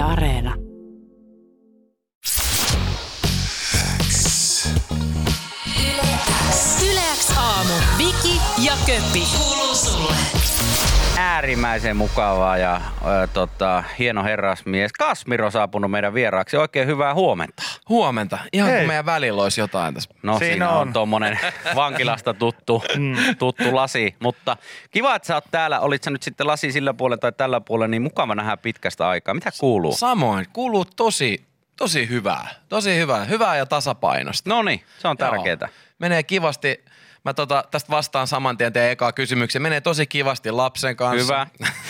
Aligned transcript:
Yle 0.00 0.04
Areena. 0.06 0.54
Yleäks 6.82 7.30
aamu. 7.36 7.74
Viki 7.98 8.40
ja 8.58 8.72
Köppi. 8.86 9.26
Äärimmäisen 11.40 11.96
mukavaa 11.96 12.58
ja 12.58 12.80
ö, 13.22 13.26
tota, 13.26 13.84
hieno 13.98 14.24
herrasmies. 14.24 14.92
Kasmir 14.92 15.42
on 15.42 15.52
saapunut 15.52 15.90
meidän 15.90 16.14
vieraaksi. 16.14 16.56
Oikein 16.56 16.86
hyvää 16.88 17.14
huomenta. 17.14 17.62
Huomenta. 17.88 18.38
Ihan 18.52 18.70
Hei. 18.70 18.78
kuin 18.78 18.86
meidän 18.86 19.06
välillä 19.06 19.42
olisi 19.42 19.60
jotain 19.60 19.94
tässä. 19.94 20.10
No 20.22 20.38
siinä, 20.38 20.52
Siinä 20.52 20.70
on, 20.70 20.88
on. 20.88 20.92
tuommoinen 20.92 21.38
vankilasta 21.74 22.34
tuttu, 22.34 22.82
tuttu 23.38 23.74
lasi. 23.76 24.16
Mutta 24.18 24.56
kiva, 24.90 25.14
että 25.14 25.26
sä 25.26 25.34
oot 25.34 25.44
täällä. 25.50 25.80
Olit 25.80 26.02
sä 26.02 26.10
nyt 26.10 26.22
sitten 26.22 26.46
lasi 26.46 26.72
sillä 26.72 26.94
puolella 26.94 27.20
tai 27.20 27.32
tällä 27.32 27.60
puolella, 27.60 27.88
niin 27.88 28.02
mukava 28.02 28.34
nähdä 28.34 28.56
pitkästä 28.56 29.08
aikaa. 29.08 29.34
Mitä 29.34 29.50
kuuluu? 29.60 29.92
Samoin. 29.96 30.46
Kuuluu 30.52 30.84
tosi, 30.84 31.44
tosi 31.76 32.08
hyvää. 32.08 32.48
Tosi 32.68 32.96
hyvää. 32.96 33.24
Hyvää 33.24 33.56
ja 33.56 33.66
tasapainosta. 33.66 34.50
No 34.50 34.62
niin, 34.62 34.82
se 34.98 35.08
on 35.08 35.16
tärkeää. 35.16 35.68
Menee 35.98 36.22
kivasti. 36.22 36.84
Mä 37.24 37.34
tota, 37.34 37.64
tästä 37.70 37.90
vastaan 37.90 38.26
saman 38.26 38.56
tien 38.56 38.72
teidän 38.72 38.90
ekaa 38.90 39.12
kysymykseen. 39.12 39.62
Menee 39.62 39.80
tosi 39.80 40.06
kivasti 40.06 40.50
lapsen 40.50 40.96
kanssa. 40.96 41.24
Hyvä. 41.24 41.46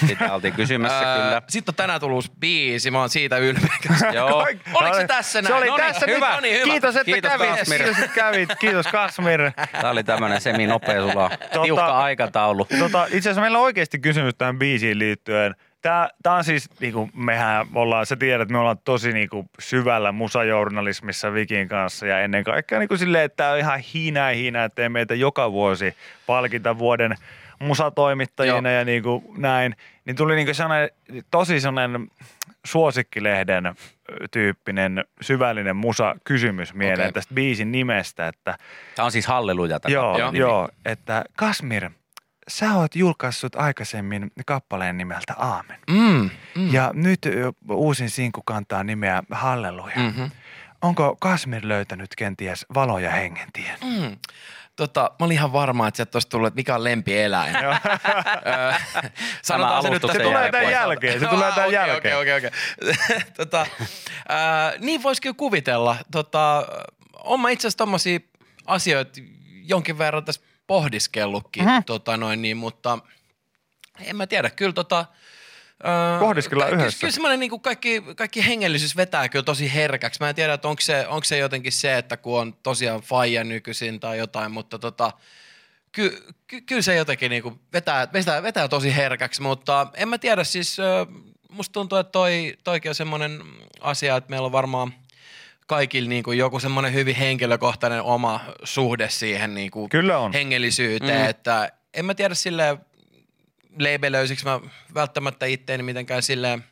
Sitä 0.07 0.35
oltiin 0.35 0.55
kysymässä 0.55 0.99
kyllä. 1.17 1.43
Sitten 1.49 1.73
on 1.73 1.77
tänään 1.77 2.01
tullut 2.01 2.33
biisi. 2.41 2.91
Mä 2.91 2.99
oon 2.99 3.09
siitä 3.09 3.37
ylpeä. 3.39 3.69
Joo. 4.15 4.47
Oliko 4.75 4.97
se 4.97 5.07
tässä 5.07 5.43
näin? 5.43 5.53
Se 5.55 5.59
oli 5.59 5.67
No 5.67 5.77
niin, 5.77 5.87
tässä 5.93 6.07
hyvä. 6.07 6.27
nyt. 6.27 6.35
No 6.35 6.41
niin, 6.41 6.55
hyvä. 6.57 6.65
Kiitos, 6.73 6.97
että 6.97 7.05
Kiitos, 7.13 7.31
kävit. 7.33 7.49
Kasmir. 7.59 7.83
Kiitos, 7.83 8.03
että 8.03 8.15
kävit. 8.15 8.51
Kiitos 8.61 8.87
Kasmir. 8.87 9.41
Tämä 9.73 9.91
oli 9.91 10.05
tämmöinen 10.05 10.41
semi-nopea 10.41 11.01
sulla 11.01 11.31
tiukka 11.63 11.99
aikataulu. 11.99 12.67
Tota, 12.79 13.05
itse 13.05 13.19
asiassa 13.19 13.41
meillä 13.41 13.59
on 13.59 13.65
oikeasti 13.65 13.99
kysymys 13.99 14.35
tähän 14.39 14.59
biisiin 14.59 14.99
liittyen. 14.99 15.55
Tämä, 15.83 16.09
tämä 16.23 16.37
on 16.37 16.45
siis, 16.45 16.69
niin 16.81 16.93
kuin 16.93 17.11
mehän 17.15 17.67
ollaan, 17.75 18.07
sä 18.07 18.17
tiedät, 18.17 18.43
että 18.43 18.53
me 18.53 18.59
ollaan 18.59 18.79
tosi 18.85 19.13
niin 19.13 19.29
kuin 19.29 19.51
syvällä 19.59 20.13
musajournalismissa 20.13 21.35
Vikin 21.35 21.69
kanssa 21.69 22.07
ja 22.07 22.21
ennen 22.21 22.45
kaikkea 22.45 22.79
niin 22.79 22.89
kuin 22.89 22.99
silleen, 22.99 23.25
että 23.25 23.37
tämä 23.37 23.51
on 23.53 23.59
ihan 23.59 23.79
hiinää 23.79 24.31
hiinää, 24.31 24.65
että 24.65 24.89
meitä 24.89 25.15
joka 25.15 25.53
vuosi 25.53 25.95
palkita 26.27 26.79
vuoden 26.79 27.15
musatoimittajina 27.59 28.71
Joo. 28.71 28.79
ja 28.79 28.85
niin 28.85 29.03
kuin 29.03 29.25
näin. 29.37 29.77
Niin 30.05 30.17
tuli 30.17 30.35
niin 30.37 30.47
kuin 30.47 30.55
sellainen, 30.55 30.91
tosi 31.31 31.61
sellainen 31.61 32.09
suosikkilehden 32.67 33.75
tyyppinen 34.31 35.05
syvällinen 35.21 35.77
musa-kysymys 35.77 36.75
mieleen 36.75 37.01
Okei. 37.01 37.13
tästä 37.13 37.35
biisin 37.35 37.73
nimestä, 37.73 38.29
että 38.29 38.59
Tämä 38.97 39.07
on 39.07 39.13
siis 39.13 39.27
halleluja. 39.27 39.81
tämä 39.81 39.93
Joo, 39.93 40.17
nimi. 40.27 40.39
joo, 40.39 40.69
että 40.85 41.25
Kasmir, 41.37 41.91
sä 42.51 42.75
oot 42.75 42.97
julkaissut 42.97 43.57
aikaisemmin 43.57 44.33
kappaleen 44.47 44.99
nimeltä 44.99 45.35
Aamen. 45.39 45.79
Mm, 45.91 46.31
mm. 46.55 46.73
Ja 46.73 46.91
nyt 46.95 47.21
uusin 47.71 48.11
sinkku 48.11 48.43
kantaa 48.43 48.85
nimeä 48.85 49.23
Halleluja. 49.31 49.97
Mhm. 49.97 50.25
Onko 50.83 51.17
Kasmir 51.21 51.69
löytänyt 51.69 52.11
kenties 52.17 52.67
valoja 52.75 53.11
hengentien? 53.11 53.79
Mm. 53.85 54.17
Tota, 54.77 55.11
mä 55.19 55.27
olin 55.27 55.35
ihan 55.35 55.53
varma, 55.53 55.89
että 55.89 55.97
sieltä 55.97 56.17
olisi 56.17 56.29
tullut, 56.29 56.47
että 56.47 56.57
mikä 56.57 56.75
on 56.75 56.85
lempieläin. 56.85 57.55
Sanotaan 59.43 59.83
se 59.83 59.91
nyt 59.91 60.03
Se 60.13 60.19
tulee 60.19 60.51
tämän 60.51 60.71
jälkeen. 60.71 61.21
se 61.21 61.27
tulee 61.27 61.53
tämän 61.53 61.69
okei, 61.69 61.75
jälkeen. 61.75 62.19
Okei, 62.19 62.37
okei, 62.37 62.51
okei. 62.51 63.21
tota, 63.37 63.67
ää, 64.29 64.73
niin 64.79 65.03
voisi 65.03 65.23
kyllä 65.23 65.35
kuvitella. 65.35 65.97
Tota, 66.13 66.67
on 67.25 67.41
mä 67.41 67.51
itse 67.51 67.63
asiassa 67.67 67.79
tommosia 67.79 68.21
asioita 68.67 69.21
jonkin 69.65 69.99
verran 69.99 70.25
tässä 70.25 70.41
pohdiskellutkin, 70.71 71.65
Mhm. 71.65 71.85
tota 71.87 72.17
noin 72.17 72.43
niin, 72.43 72.57
mutta 72.57 72.99
en 74.01 74.17
mä 74.17 74.27
tiedä, 74.27 74.51
kyllä 74.51 74.73
tota... 74.73 75.07
Pohdiskellaan 76.21 76.71
ky- 76.71 76.77
yhdessä. 76.77 77.01
Kyllä 77.01 77.13
semmoinen 77.13 77.41
niin 77.41 77.61
kaikki, 77.61 78.03
kaikki 78.17 78.47
hengellisyys 78.47 78.97
vetää 78.97 79.29
kyllä 79.29 79.43
tosi 79.43 79.75
herkäksi. 79.75 80.21
Mä 80.21 80.29
en 80.29 80.35
tiedä, 80.35 80.53
että 80.53 80.69
onko 80.69 80.81
se, 80.81 81.07
onko 81.09 81.25
se 81.25 81.39
jotenkin 81.39 81.73
se, 81.73 81.99
että 81.99 82.17
kun 82.17 82.41
on 82.41 82.55
tosiaan 82.63 83.01
faija 83.01 83.45
nykyisin 83.45 84.01
tai 84.01 84.19
jotain, 84.19 84.53
mutta 84.53 84.79
tota, 84.79 85.13
ky, 85.93 86.25
ky, 86.47 86.61
kyllä 86.61 86.83
se 86.83 86.95
jotenkin 86.95 87.31
niinku 87.31 87.59
vetää, 87.73 88.09
vetää, 88.13 88.43
vetää 88.43 88.69
tosi 88.69 88.97
herkäksi, 88.97 89.43
mutta 89.43 89.87
en 89.95 90.09
mä 90.09 90.19
tiedä 90.19 90.45
siis, 90.45 90.77
musta 91.51 91.73
tuntuu, 91.73 91.99
että 91.99 92.13
toi, 92.13 92.57
toikin 92.65 92.89
on 92.89 92.95
semmoinen 92.95 93.43
asia, 93.81 94.17
että 94.17 94.31
meillä 94.31 94.47
on 94.47 94.53
varmaan 94.53 94.95
kaikilla 95.71 96.09
niinku 96.09 96.33
joku 96.33 96.61
semmoinen 96.61 96.93
hyvin 96.95 97.17
henkilökohtainen 97.17 98.03
oma 98.03 98.41
suhde 98.65 99.09
siihen 99.09 99.55
niinku 99.55 99.89
Kyllä 99.89 100.19
on. 100.19 100.33
hengellisyyteen, 100.33 101.21
Mm. 101.23 101.31
että 101.31 101.73
en 101.95 102.05
mä 102.05 102.15
tiedä 102.15 102.35
silleen 102.35 102.79
leibelöisiksi 103.79 104.45
mä 104.45 104.61
välttämättä 104.95 105.47
itteeni 105.47 105.83
mitenkään 105.83 106.23
silleen 106.23 106.65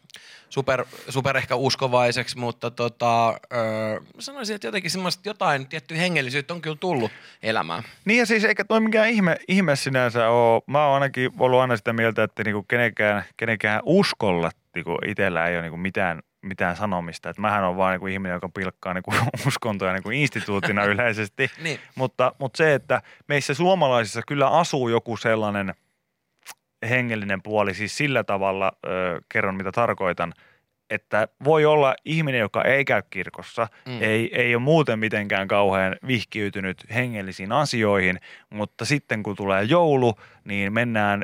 super, 0.50 0.84
super 1.08 1.36
ehkä 1.36 1.54
uskovaiseksi, 1.56 2.38
mutta 2.38 2.70
tota, 2.70 3.28
öö, 3.28 4.00
sanoisin, 4.18 4.54
että 4.54 4.66
jotenkin 4.66 4.90
semmoista 4.90 5.28
jotain 5.28 5.66
tiettyä 5.66 5.96
hengellisyyttä 5.96 6.54
on 6.54 6.60
kyllä 6.60 6.76
tullut 6.80 7.10
elämään. 7.42 7.82
Niin 8.04 8.18
ja 8.18 8.26
siis 8.26 8.44
eikä 8.44 8.64
toi 8.64 8.80
mikään 8.80 9.08
ihme, 9.08 9.36
ihme 9.48 9.76
sinänsä 9.76 10.28
ole. 10.28 10.62
Mä 10.66 10.84
oon 10.86 10.94
ainakin 10.94 11.30
ollut 11.38 11.60
aina 11.60 11.76
sitä 11.76 11.92
mieltä, 11.92 12.22
että 12.22 12.44
niinku 12.44 12.62
kenenkään, 12.62 13.24
kenenkään 13.36 13.80
uskolla 13.84 14.50
niinku 14.74 14.96
itsellä 15.06 15.46
ei 15.48 15.54
ole 15.54 15.62
niinku 15.62 15.76
mitään, 15.76 16.22
mitään 16.42 16.76
sanomista. 16.76 17.30
Et 17.30 17.38
mähän 17.38 17.64
on 17.64 17.76
vaan 17.76 17.92
niinku 17.92 18.06
ihminen, 18.06 18.34
joka 18.34 18.48
pilkkaa 18.48 18.94
niinku 18.94 19.12
uskontoja 19.46 19.92
niinku 19.92 20.10
instituutina 20.10 20.84
yleisesti. 20.92 21.50
Niin. 21.62 21.80
Mutta, 21.94 22.32
mutta 22.38 22.56
se, 22.56 22.74
että 22.74 23.02
meissä 23.28 23.54
suomalaisissa 23.54 24.22
kyllä 24.28 24.48
asuu 24.48 24.88
joku 24.88 25.16
sellainen 25.16 25.74
hengellinen 26.88 27.42
puoli, 27.42 27.74
siis 27.74 27.96
sillä 27.96 28.24
tavalla 28.24 28.72
ö, 28.86 29.20
kerron 29.32 29.54
mitä 29.54 29.72
tarkoitan, 29.72 30.32
että 30.90 31.28
voi 31.44 31.64
olla 31.64 31.94
ihminen, 32.04 32.40
joka 32.40 32.62
ei 32.64 32.84
käy 32.84 33.02
kirkossa, 33.10 33.68
Mm. 33.88 34.02
ei, 34.02 34.30
ei 34.42 34.54
ole 34.54 34.62
muuten 34.62 34.98
mitenkään 34.98 35.48
kauhean 35.48 35.96
vihkiytynyt 36.06 36.84
hengellisiin 36.94 37.52
asioihin, 37.52 38.20
mutta 38.50 38.84
sitten 38.84 39.22
kun 39.22 39.36
tulee 39.36 39.62
joulu, 39.64 40.14
niin 40.44 40.72
mennään 40.72 41.22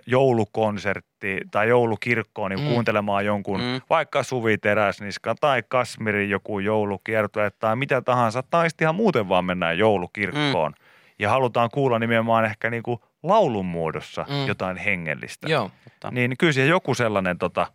joulukonsertti 0.58 1.40
tai 1.50 1.68
joulukirkkoon 1.68 2.50
niin 2.50 2.60
Mm. 2.60 2.68
kuuntelemaan 2.68 3.24
jonkun 3.26 3.60
Mm. 3.60 3.80
vaikka 3.90 4.22
Suvi 4.22 4.58
Teräsniska 4.58 5.34
tai 5.40 5.62
Kasmirin 5.68 6.30
joku 6.30 6.58
joulukiertue 6.58 7.50
tai 7.58 7.76
mitä 7.76 8.02
tahansa, 8.02 8.42
tai 8.50 8.70
sitten 8.70 8.84
ihan 8.84 8.94
muuten 8.94 9.28
vaan 9.28 9.44
mennään 9.44 9.78
joulukirkkoon. 9.78 10.72
Mm. 10.72 10.84
Ja 11.18 11.30
halutaan 11.30 11.70
kuulla 11.72 11.98
nimenomaan 11.98 12.44
ehkä 12.44 12.70
niin 12.70 12.82
kuin 12.82 12.98
laulun 13.22 13.66
muodossa 13.66 14.26
Mm. 14.28 14.46
jotain 14.46 14.76
hengellistä. 14.76 15.48
Joo. 15.48 15.70
Niin 16.10 16.34
kyllä 16.38 16.52
siihen 16.52 16.70
joku 16.70 16.94
sellainen 16.94 17.38
tota, 17.38 17.66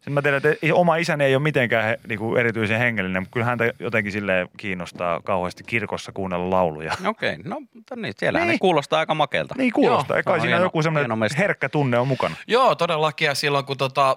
sen 0.00 0.12
mä 0.12 0.22
tiedän, 0.22 0.40
että 0.44 0.74
oma 0.74 0.96
isäni 0.96 1.24
ei 1.24 1.34
ole 1.34 1.42
mitenkään 1.42 1.84
he, 1.84 2.00
niin 2.08 2.18
kuin 2.18 2.40
erityisen 2.40 2.78
hengellinen, 2.78 3.22
mutta 3.22 3.32
kyllä 3.32 3.46
häntä 3.46 3.72
jotenkin 3.78 4.12
silleen 4.12 4.48
kiinnostaa 4.56 5.20
kauheasti 5.24 5.64
kirkossa 5.64 6.12
kuunnella 6.12 6.50
lauluja. 6.50 6.92
Okei, 7.06 7.36
no 7.44 7.60
mutta 7.74 7.96
niin, 7.96 8.14
siellähän 8.16 8.48
Niin. 8.48 8.54
ne 8.54 8.58
kuulostaa 8.58 8.98
aika 8.98 9.14
makelta. 9.14 9.54
Niin 9.58 9.72
kuulostaa, 9.72 10.16
Joo, 10.16 10.22
kai 10.22 10.40
siinä 10.40 10.56
hieno- 10.56 10.66
joku 10.66 10.78
hieno 10.82 11.00
semmoinen 11.00 11.30
herkkä 11.38 11.68
tunne 11.68 11.98
on 11.98 12.08
mukana. 12.08 12.36
Joo, 12.46 12.74
todellakin. 12.74 13.26
Ja 13.26 13.34
silloin 13.34 13.64
kun, 13.64 13.76
tota, 13.76 14.16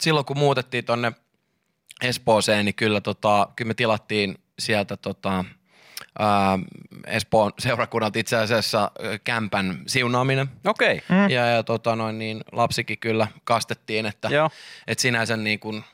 silloin 0.00 0.26
kun 0.26 0.38
muutettiin 0.38 0.84
tonne 0.84 1.12
Espooseen, 2.02 2.64
niin 2.64 2.74
kyllä, 2.74 3.00
tota, 3.00 3.48
kyllä 3.56 3.68
me 3.68 3.74
tilattiin 3.74 4.34
sieltä 4.58 4.96
tota, 4.96 5.44
Espoon 7.06 7.52
seurakunnalta 7.58 8.18
itse 8.18 8.36
asiassa 8.36 8.90
kämpän 9.24 9.82
siunaaminen. 9.86 10.48
Okei, 10.66 11.02
Mm. 11.08 11.30
Ja, 11.30 11.46
ja 11.46 11.62
tota 11.62 11.96
noin, 11.96 12.18
niin 12.18 12.40
lapsikin 12.52 12.98
kyllä 12.98 13.28
kastettiin, 13.44 14.06
että, 14.06 14.28
joo. 14.28 14.50
että 14.86 15.02
sinänsä 15.02 15.36
niin 15.36 15.60
kuin, 15.60 15.84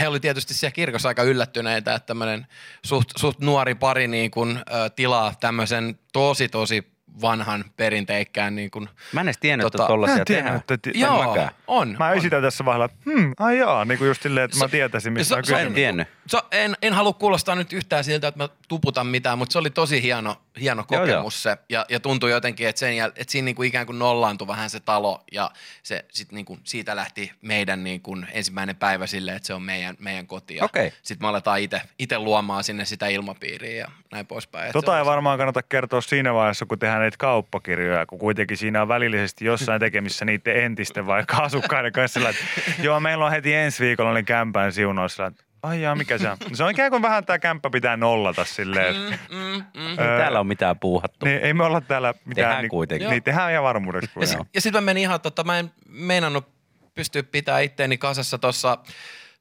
he 0.00 0.08
oli 0.08 0.20
tietysti 0.20 0.54
siellä 0.54 0.72
kirkossa 0.72 1.08
aika 1.08 1.22
yllättyneitä, 1.22 1.94
että 1.94 2.06
tämmöinen 2.06 2.46
suht, 2.84 3.08
suht 3.16 3.40
nuori 3.40 3.74
pari 3.74 4.08
niin 4.08 4.30
kuin, 4.30 4.60
tilaa 4.96 5.34
tämmöisen 5.40 5.98
tosi 6.12 6.48
tosi 6.48 6.95
vanhan 7.20 7.64
perinteikkään 7.76 8.54
niin 8.56 8.70
kuin, 8.70 8.88
Mä 9.12 9.20
en 9.20 9.26
edes 9.28 9.38
tiennyt, 9.38 9.64
Tota, 9.72 9.84
että 9.84 9.96
Mä 10.00 10.06
tiedä, 10.06 10.24
tehdään. 10.24 10.56
että 10.56 10.78
ti- 10.78 10.90
joo, 10.94 11.28
mäkään. 11.28 11.50
on. 11.66 11.96
Mä 11.98 12.08
on. 12.08 12.14
esitän 12.16 12.42
tässä 12.42 12.64
vaiheella, 12.64 12.88
hmm, 13.04 13.32
ai 13.38 13.58
jaa, 13.58 13.84
niin 13.84 13.98
kuin 13.98 14.08
just 14.08 14.22
silleen, 14.22 14.44
että 14.44 14.56
mä 14.58 14.64
Se- 14.64 14.70
tietäisin, 14.70 15.12
mistä 15.12 15.28
se- 15.28 15.34
on 15.34 15.38
on 15.38 15.44
Mä 15.50 15.58
en 15.58 15.62
kysymys. 15.64 15.74
tiennyt. 15.74 16.08
Se, 16.26 16.38
en, 16.50 16.76
en 16.82 16.92
halua 16.92 17.12
kuulostaa 17.12 17.54
nyt 17.54 17.72
yhtään 17.72 18.04
siltä, 18.04 18.28
että 18.28 18.38
mä 18.44 18.48
tuputan 18.68 19.06
mitään, 19.06 19.38
mutta 19.38 19.52
se 19.52 19.58
oli 19.58 19.70
tosi 19.70 20.02
hieno, 20.02 20.36
hieno 20.60 20.84
Joo, 20.90 21.00
kokemus 21.00 21.42
se. 21.42 21.56
Ja, 21.68 21.86
ja 21.88 22.00
tuntui 22.00 22.30
jotenkin, 22.30 22.68
että, 22.68 22.80
sen 22.80 22.96
jäl, 22.96 23.10
että 23.16 23.32
siinä 23.32 23.44
niinku 23.44 23.62
ikään 23.62 23.86
kuin 23.86 23.98
nollaantui 23.98 24.48
vähän 24.48 24.70
se 24.70 24.80
talo 24.80 25.24
ja 25.32 25.50
se, 25.82 26.04
sit 26.12 26.32
niinku, 26.32 26.58
siitä 26.64 26.96
lähti 26.96 27.32
meidän 27.42 27.84
niinku 27.84 28.16
ensimmäinen 28.32 28.76
päivä 28.76 29.06
silleen, 29.06 29.36
että 29.36 29.46
se 29.46 29.54
on 29.54 29.62
meidän, 29.62 29.96
meidän 29.98 30.26
koti. 30.26 30.56
Ja 30.56 30.64
Okei. 30.64 30.92
Sitten 31.02 31.24
me 31.26 31.28
aletaan 31.28 31.58
itse 31.98 32.18
luomaan 32.18 32.64
sinne 32.64 32.84
sitä 32.84 33.06
ilmapiiriä 33.08 33.76
ja 33.80 33.86
näin 34.12 34.26
poispäin. 34.26 34.72
Tota 34.72 34.98
ei 34.98 35.04
varmaan 35.04 35.38
kannata 35.38 35.62
kertoa 35.62 36.00
siinä 36.00 36.34
vaiheessa, 36.34 36.66
kun 36.66 36.78
tehdään 36.78 37.02
näitä 37.06 37.16
kauppakirjoja, 37.18 38.06
kun 38.06 38.18
kuitenkin 38.18 38.56
siinä 38.56 38.82
on 38.82 38.88
välillisesti 38.88 39.44
jossain 39.44 39.80
tekemissä 39.80 40.24
niiden 40.24 40.56
entisten 40.56 41.06
vaikka 41.06 41.36
asukkaiden 41.36 41.92
kanssa. 41.92 42.20
sillä, 42.20 42.28
että 42.30 42.42
Joo, 42.82 43.00
meillä 43.00 43.24
on 43.24 43.30
heti 43.30 43.54
ensi 43.54 43.84
viikolla 43.84 44.14
niin 44.14 44.72
siunaus. 44.72 45.14
sillä, 45.14 45.26
että 45.26 45.44
Ai 45.62 45.82
jaa, 45.82 45.94
mikä 45.94 46.18
se 46.18 46.30
on? 46.30 46.36
Se 46.54 46.64
on 46.64 46.70
ikään 46.70 46.90
kuin 46.90 47.02
vähän 47.02 47.24
tämä 47.26 47.38
kämppä 47.38 47.70
pitää 47.70 47.96
nollata 47.96 48.44
silleen. 48.44 48.96
että, 48.96 49.18
Mm, 49.30 49.36
mm, 49.38 49.62
mm. 49.82 49.88
Ei 49.90 49.96
täällä 49.96 50.40
on 50.40 50.46
mitään 50.46 50.78
puuhattu. 50.78 51.26
Niin, 51.26 51.38
ei 51.38 51.54
me 51.54 51.64
olla 51.64 51.80
täällä 51.80 52.14
mitään. 52.24 52.34
Tehdään 52.34 52.62
niin, 52.62 52.70
kuitenkin. 52.70 53.10
Niin, 53.10 53.22
tehdään 53.22 53.52
ihan 53.52 53.64
varmuudeksi. 53.64 54.10
Ja, 54.20 54.26
si- 54.26 54.36
ja 54.54 54.60
sitten 54.60 54.82
mä 54.82 54.86
menin 54.86 55.00
ihan, 55.02 55.20
tota, 55.20 55.44
mä 55.44 55.58
en 55.58 55.72
meinannut 55.88 56.48
pystyä 56.94 57.22
pitää 57.22 57.60
itteeni 57.60 57.98
kasassa 57.98 58.38
tuossa 58.38 58.78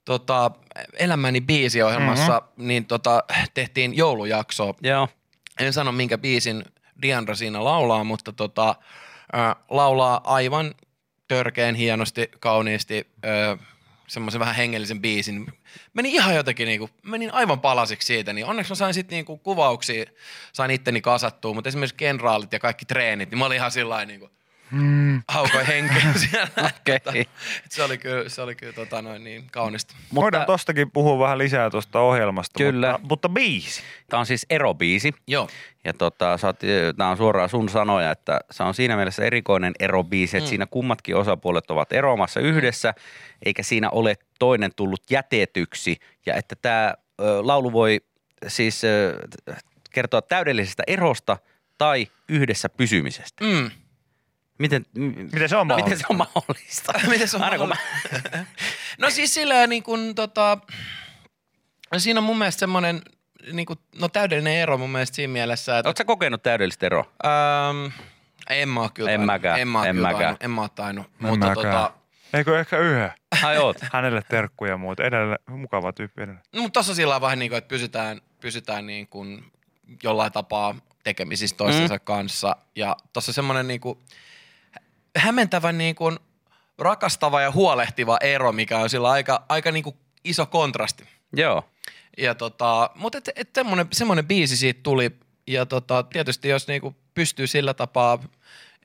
tota, 0.06 0.52
Elämäni 0.94 1.42
biisiohjelmassa 1.42 2.40
mm-hmm. 2.40 2.68
niin 2.68 2.86
tota, 2.86 3.24
tehtiin 3.54 3.98
joulujakso. 3.98 4.76
Joo. 4.82 5.08
En 5.60 5.74
sano 5.74 5.92
minkä 5.92 6.18
biisin 6.18 6.64
Diandra 7.02 7.36
siinä 7.36 7.64
laulaa, 7.64 8.04
mutta 8.04 8.34
tota, 8.34 8.76
äh, 9.36 9.56
laulaa 9.70 10.22
aivan 10.24 10.76
törkeen 11.28 11.76
hienosti, 11.76 12.32
kauniisti, 12.40 13.08
semmoisen 14.08 14.40
vähän 14.40 14.56
hengellisen 14.56 15.02
biisin. 15.02 15.54
Meni 15.94 16.14
ihan 16.14 16.36
jotenkin, 16.36 16.66
niinku, 16.66 16.90
menin 17.04 17.34
aivan 17.34 17.62
palasiksi 17.62 18.06
siitä, 18.06 18.34
niin 18.34 18.46
onneksi 18.46 18.72
mä 18.72 18.76
sain 18.76 18.94
sitten 18.94 19.16
niinku 19.16 19.38
kuvauksia, 19.38 20.06
sain 20.54 20.72
itteni 20.72 21.02
kasattua, 21.02 21.54
mutta 21.54 21.68
esimerkiksi 21.68 21.96
kenraalit 21.96 22.54
ja 22.54 22.60
kaikki 22.60 22.86
treenit, 22.86 23.30
niin 23.32 23.40
mä 23.40 23.46
olin 23.46 23.56
ihan 23.56 23.72
sillä 23.72 24.06
niinku, 24.06 24.30
mm. 24.72 25.22
haukoi 25.28 25.68
henkeä 25.68 26.14
siellä. 26.30 26.48
Okei. 26.58 27.00
Tota, 27.00 27.20
se 27.70 27.84
oli 27.84 27.98
kyllä, 27.98 28.30
se 28.30 28.42
oli 28.42 28.56
kyllä 28.56 28.74
tota, 28.74 29.02
noin 29.02 29.24
niin 29.24 29.48
kaunista. 29.52 29.94
Mutta, 29.98 30.22
Voidaan 30.22 30.46
tostakin 30.46 30.92
puhua 30.92 31.20
vähän 31.20 31.38
lisää 31.38 31.70
tuosta 31.70 32.00
ohjelmasta. 32.00 32.58
Kyllä. 32.58 32.92
Mutta, 32.92 33.08
mutta 33.10 33.30
biisi. 33.30 33.82
Tämä 34.10 34.20
on 34.20 34.26
siis 34.26 34.46
erobiisi. 34.50 35.14
Joo. 35.28 35.50
Ja 35.84 35.94
tota, 35.94 36.38
tämä 36.98 37.10
on 37.10 37.18
suoraan 37.18 37.50
sun 37.50 37.70
sanoja, 37.70 38.12
että 38.12 38.40
se 38.52 38.64
on 38.64 38.74
siinä 38.74 38.96
mielessä 38.96 39.24
erikoinen 39.24 39.74
erobiisi, 39.80 40.38
että 40.38 40.48
mm. 40.48 40.50
siinä 40.50 40.66
kummatkin 40.66 41.16
osapuolet 41.16 41.72
ovat 41.72 41.94
eroamassa 41.94 42.40
yhdessä, 42.40 42.94
eikä 43.46 43.64
siinä 43.64 43.90
ole 43.90 44.16
toinen 44.40 44.72
tullut 44.76 45.04
jätetyksi. 45.10 45.98
Ja 46.26 46.36
että 46.36 46.56
tämä 46.62 46.94
laulu 47.42 47.74
voi 47.74 48.02
siis 48.48 48.84
ö, 48.84 49.20
kertoa 49.92 50.22
täydellisestä 50.22 50.84
erosta 50.88 51.38
tai 51.78 52.08
yhdessä 52.30 52.70
pysymisestä. 52.70 53.46
Mm. 53.46 53.72
Miten, 54.58 54.86
m- 54.94 55.02
Miten 55.34 55.50
se 55.50 55.58
on 55.58 55.68
mahdollista? 55.78 55.84
miten 55.94 56.00
se 56.00 56.06
on 56.10 56.18
mahdollista? 56.18 56.94
Miten 57.10 57.28
se 57.28 57.38
on 57.38 57.44
Aina 57.44 57.58
kun 57.58 57.70
mä, 57.70 57.76
No 58.98 59.10
siis 59.10 59.34
silleen 59.34 59.70
niin 59.70 59.84
kuin 59.84 60.16
tota, 60.16 60.58
siinä 61.98 62.20
on 62.20 62.24
mun 62.24 62.38
mielestä 62.38 62.60
semmoinen 62.60 63.02
niin 63.52 63.66
kuin, 63.66 63.80
no 64.00 64.10
täydellinen 64.10 64.54
ero 64.58 64.78
mun 64.78 64.90
mielestä 64.90 65.16
siinä 65.16 65.34
mielessä, 65.34 65.78
että 65.80 65.88
Oletko 65.90 65.98
sä 66.00 66.06
kokenut 66.06 66.44
täydellistä 66.44 66.86
eroa? 66.86 67.06
ähm, 67.26 67.94
en 68.50 68.70
mä 68.70 68.82
oo 68.82 68.90
kyllä 68.94 69.12
En 69.12 69.22
mäkään, 69.22 69.60
en 69.60 69.68
mä 69.68 69.80
oo 69.80 69.86
en 69.86 69.96
kyllä 69.96 70.12
mäkään. 70.12 70.38
en 70.40 70.52
mä 70.52 70.62
oo 70.62 70.70
tainnut, 70.70 71.06
En 71.06 71.12
mutta 71.28 71.46
mäkään. 71.48 71.56
tota, 71.56 71.94
Eikö 72.34 72.60
ehkä 72.60 72.78
yhden? 72.78 73.12
Ai 73.44 73.58
oot. 73.58 73.78
Hänelle 73.94 74.22
terkkuja 74.30 74.72
ja 74.72 74.78
muuta. 74.78 75.04
Edelleen 75.04 75.40
mukava 75.50 75.94
tyyppi 75.94 76.22
edelleen. 76.22 76.44
no, 76.54 76.62
mutta 76.62 76.80
tossa 76.80 76.96
sillä 76.96 77.16
on 77.16 77.22
vähän 77.22 77.40
niin 77.40 77.50
kuin, 77.52 77.58
että 77.58 77.68
pysytään, 77.68 78.22
pysytään 78.42 78.88
niin 78.88 79.08
kuin 79.08 79.52
jollain 80.04 80.32
tapaa 80.32 80.76
tekemisissä 81.04 81.56
toistensa 81.56 81.94
mm. 81.96 82.00
kanssa 82.04 82.56
ja 82.76 82.96
tossa 83.14 83.34
semmoinen 83.34 83.68
niin 83.68 83.82
kuin 83.82 84.00
hämmentävä 85.16 85.72
niin 85.72 85.96
kuin 85.96 86.20
rakastava 86.78 87.42
ja 87.42 87.52
huolehtiva 87.52 88.18
ero, 88.22 88.52
mikä 88.52 88.78
on 88.78 88.90
sillä 88.90 89.10
aika, 89.10 89.46
aika 89.50 89.72
niin 89.72 89.84
kuin 89.84 89.96
iso 90.24 90.46
kontrasti. 90.46 91.04
Joo. 91.34 91.70
Ja 92.18 92.36
tota, 92.36 92.90
mutta 92.96 93.18
et, 93.18 93.30
et 93.36 93.50
semmoinen, 93.56 93.88
semmoinen 93.94 94.28
biisi 94.28 94.58
siitä 94.58 94.80
tuli. 94.84 95.12
Ja 95.48 95.66
tota, 95.66 96.04
tietysti 96.04 96.50
jos 96.50 96.68
niinku 96.68 96.96
pystyy 97.14 97.48
sillä 97.48 97.74
tapaa 97.74 98.20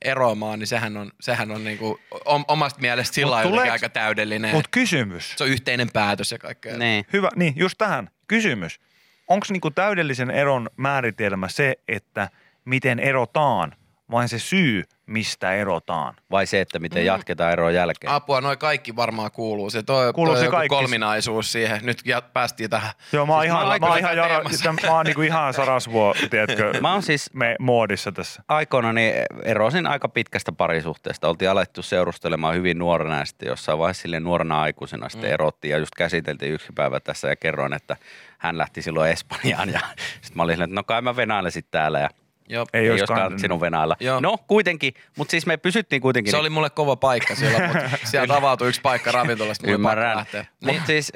eroamaan, 0.05 0.59
niin 0.59 0.67
sehän 0.67 0.97
on, 0.97 1.13
sehän 1.21 1.51
on 1.51 1.65
niinku 1.65 2.01
om, 2.25 2.45
omasta 2.49 2.81
mielestä 2.81 3.15
sillä 3.15 3.43
Mut 3.43 3.55
lailla 3.55 3.73
aika 3.73 3.89
täydellinen. 3.89 4.55
Mutta 4.55 4.69
kysymys. 4.71 5.35
se 5.37 5.45
on 5.45 5.51
yhteinen 5.51 5.89
päätös 5.93 6.33
ja 6.33 6.39
kaikkea. 6.39 6.77
Niin. 6.77 7.07
Hyvä, 7.13 7.29
niin 7.37 7.55
just 7.57 7.79
tähän. 7.79 8.11
Kysymys. 8.29 8.81
Onko 9.29 9.47
niinku 9.51 9.71
täydellisen 9.71 10.31
eron 10.31 10.71
määritelmä 10.77 11.49
se, 11.49 11.77
että 11.89 12.29
miten 12.65 12.99
erotaan, 12.99 13.77
vai 14.11 14.29
se 14.29 14.39
syy, 14.39 14.83
mistä 15.07 15.53
erotaan? 15.55 16.15
Vai 16.31 16.47
se, 16.47 16.61
että 16.61 16.79
miten 16.79 17.05
jatketaan 17.07 17.53
eron 17.53 17.75
jälkeen? 17.75 18.13
Apua, 18.13 18.41
noi 18.41 18.57
kaikki 18.57 18.97
varmaan 18.97 19.31
kuuluu. 19.33 19.71
Se 19.71 19.83
toi, 19.83 20.13
Kuuluu 20.13 20.35
toi 20.35 20.41
se 20.41 20.45
joku 20.45 20.57
kaikki. 20.57 20.69
kolminaisuus 20.77 21.53
siihen. 21.53 21.81
Nyt 21.83 22.03
ja 22.05 22.23
päästiin 22.23 22.71
tähän. 22.71 22.91
Joo, 23.13 23.27
mä 23.27 23.33
oon 23.33 23.43
Siis 23.43 23.51
ihan, 23.53 23.81
mä 23.81 23.87
oon 23.87 23.99
ihan, 23.99 24.17
jara, 24.17 24.41
mä 24.87 24.97
oon 24.97 25.07
niinku 25.07 25.23
ihan 25.23 25.55
sarasvuo, 25.55 26.15
tiedätkö, 26.31 26.73
Mä 26.81 26.93
oon 26.93 27.03
siis 27.03 27.31
me 27.35 27.57
moodissa 27.61 28.13
tässä. 28.13 28.43
aikoina 28.49 28.93
niin 28.93 29.15
erosin 29.45 29.87
aika 29.87 30.09
pitkästä 30.09 30.53
parisuhteesta. 30.53 31.29
Oltiin 31.29 31.51
alettu 31.51 31.83
seurustelemaan 31.83 32.55
hyvin 32.55 32.79
nuorena 32.79 33.19
ja 33.19 33.25
sitten 33.25 33.47
jossain 33.49 33.79
vaiheessa 33.79 34.03
sille 34.03 34.21
nuorena 34.21 34.61
aikuisena 34.63 35.09
sitten 35.09 35.31
erottiin 35.31 35.73
ja 35.73 35.79
just 35.79 35.95
käsiteltiin 35.97 36.53
yksi 36.53 36.73
päivä 36.75 37.01
tässä 37.01 37.29
ja 37.29 37.37
kerroin, 37.37 37.73
että 37.73 37.97
hän 38.39 38.59
lähti 38.59 38.83
silloin 38.83 39.11
Espanjaan 39.11 39.69
ja 39.73 39.81
sitten 40.23 40.37
mä 40.37 40.43
olin 40.43 40.53
silleen, 40.55 40.71
että 40.71 40.75
no 40.81 40.85
kai 40.85 41.03
mä 41.03 41.17
venailen 41.17 41.53
sit 41.53 41.67
täällä 41.71 42.01
ja 42.01 42.09
Joo. 42.51 42.67
Ei 42.73 42.81
ei 42.85 42.91
olisikaan- 42.91 43.19
joskaan 43.21 43.39
sinun 43.39 43.61
venailla. 43.61 43.97
Joo. 44.01 44.21
No 44.21 44.37
kuitenkin, 44.47 44.95
mutta 45.19 45.31
siis 45.31 45.47
me 45.47 45.57
pysyttiin 45.57 46.03
kuitenkin. 46.03 46.31
Se 46.31 46.37
oli 46.37 46.51
mulle 46.51 46.71
kova 46.71 46.97
paikka 46.97 47.35
siellä, 47.35 47.67
mutta 47.67 47.91
sieltä 48.11 48.37
avautui 48.37 48.69
yksi 48.69 48.81
paikka 48.81 49.13
ravintolasta. 49.13 49.71
Ymmärrän. 49.71 50.17
lähteä. 50.17 50.47
Mutta 50.65 50.87
siis 50.87 51.13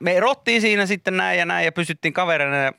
me 0.00 0.12
erottiin 0.16 0.60
siinä 0.60 0.86
sitten 0.86 1.16
näin 1.16 1.38
ja 1.38 1.46
näin 1.46 1.64
ja 1.64 1.72
pysyttiin 1.72 2.14
kavereina 2.14 2.56
ja 2.56 2.72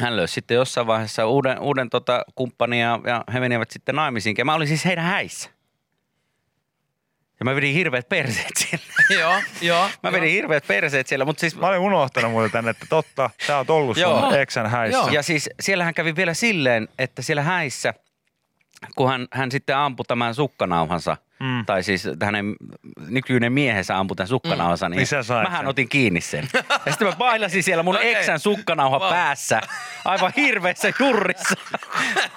hän 0.00 0.16
löysi 0.16 0.34
sitten 0.34 0.54
jossain 0.54 0.86
vaiheessa 0.86 1.26
uuden, 1.26 1.58
uuden 1.60 1.90
tota 1.90 2.24
kumppanin 2.34 2.80
ja, 2.80 3.00
ja 3.06 3.24
he 3.32 3.40
menivät 3.40 3.70
sitten 3.70 3.94
naimisiin. 3.94 4.34
Ja 4.38 4.44
mä 4.44 4.54
olin 4.54 4.68
siis 4.68 4.84
heidän 4.84 5.04
häissä. 5.04 5.50
Ja 7.42 7.44
mä 7.44 7.54
vedin 7.56 7.74
hirveät 7.74 8.08
perseet 8.08 8.50
siellä. 8.56 8.84
joo, 9.20 9.42
joo. 9.60 9.88
Mä 10.02 10.12
vedin 10.12 10.30
hirveät 10.30 10.66
perseet 10.66 11.06
siellä, 11.06 11.24
mutta 11.24 11.40
siis... 11.40 11.56
Mä 11.56 11.66
olin 11.66 11.78
unohtanut 11.80 12.30
muuten 12.30 12.50
tänne, 12.50 12.70
että 12.70 12.86
totta, 12.88 13.30
sä 13.46 13.56
oot 13.56 13.70
ollut 13.70 13.96
Joo. 13.96 14.20
sun 14.20 14.34
eksän 14.40 14.66
häissä. 14.70 14.98
Joo. 14.98 15.08
Ja 15.08 15.22
siis 15.22 15.50
siellähän 15.60 15.94
kävi 15.94 16.16
vielä 16.16 16.34
silleen, 16.34 16.88
että 16.98 17.22
siellä 17.22 17.42
häissä, 17.42 17.94
kun 18.96 19.08
hän, 19.10 19.26
hän 19.32 19.50
sitten 19.50 19.76
ampui 19.76 20.04
tämän 20.08 20.34
sukkanauhansa, 20.34 21.16
mm. 21.40 21.66
tai 21.66 21.82
siis 21.82 22.08
hänen 22.22 22.56
nykyinen 23.08 23.52
miehensä 23.52 23.98
ampui 23.98 24.16
tämän 24.16 24.28
sukkanauhansa, 24.28 24.88
niin 24.88 24.96
Niin 24.96 25.06
sait 25.06 25.28
mähän 25.28 25.60
sen. 25.60 25.66
otin 25.66 25.88
kiinni 25.88 26.20
sen. 26.20 26.48
Ja 26.86 26.92
sitten 26.92 27.08
mä 27.08 27.16
bailasin 27.16 27.62
siellä 27.62 27.82
mun 27.82 27.96
Okei. 27.96 28.14
eksän 28.14 28.38
sukkanauha 28.40 28.98
Wow. 28.98 29.08
päässä, 29.10 29.60
aivan 30.04 30.32
hirveässä 30.36 30.92
jurrissa, 31.00 31.54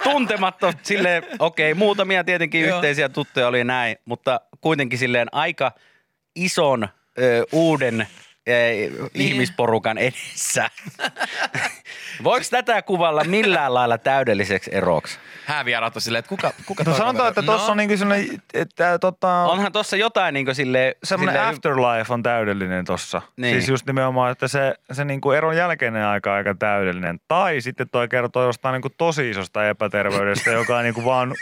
tuntematta 0.04 0.74
silleen, 0.84 1.24
okei, 1.40 1.72
okay, 1.72 1.80
muutamia 1.80 2.24
tietenkin 2.24 2.62
Joo. 2.62 2.76
yhteisiä 2.76 3.10
tuttuja 3.10 3.48
oli 3.48 3.64
näin, 3.64 3.98
mutta 4.06 4.42
kuitenkin 4.66 5.00
silleen 5.00 5.28
aika 5.32 5.72
ison 6.36 6.84
ö, 7.20 7.46
uuden 7.52 8.08
eh, 8.46 8.92
ihmisporukan 9.14 9.98
edessä. 9.98 10.70
Voiko 12.24 12.46
tätä 12.52 12.82
kuvalla 12.82 13.24
millään 13.24 13.74
lailla 13.74 13.98
täydelliseksi 13.98 14.70
eroksi? 14.74 15.20
Häävierat 15.46 15.96
on 15.96 16.02
silleen, 16.02 16.20
että 16.20 16.30
kuka, 16.30 16.54
kuka 16.66 16.84
No 16.84 16.92
toi 16.92 16.98
sanotaan, 16.98 17.30
että 17.30 17.42
tossa 17.44 17.72
on 17.72 17.78
niinku 17.78 17.98
sellainen, 17.98 18.42
että 18.54 19.00
tota, 19.00 19.44
Onhan 19.44 19.72
tuossa 19.72 19.98
jotain 19.98 20.34
niin 20.34 20.46
kuin 20.46 20.56
silleen... 20.56 20.96
semmoinen 21.04 21.36
silleen- 21.36 21.50
afterlife 21.50 22.14
on 22.14 22.24
täydellinen 22.24 22.86
tossa. 22.86 23.22
Niin. 23.38 23.56
Siis 23.56 23.70
just 23.70 23.86
nimenomaan, 23.86 24.32
että 24.32 24.48
se, 24.48 24.76
se 24.92 25.06
niinku 25.06 25.32
eron 25.32 25.58
jälkeinen 25.58 26.06
aika 26.06 26.32
on 26.32 26.38
aika 26.38 26.56
täydellinen. 26.56 27.20
Tai 27.28 27.62
sitten 27.62 27.90
toi 27.90 28.08
kertoo 28.08 28.46
jostain 28.46 28.74
niinku 28.74 28.90
tosi 28.98 29.30
isosta 29.30 29.70
epäterveydestä, 29.70 30.52
joka 30.62 30.78
on 30.78 30.84
niinku 30.84 31.06
vaan 31.06 31.34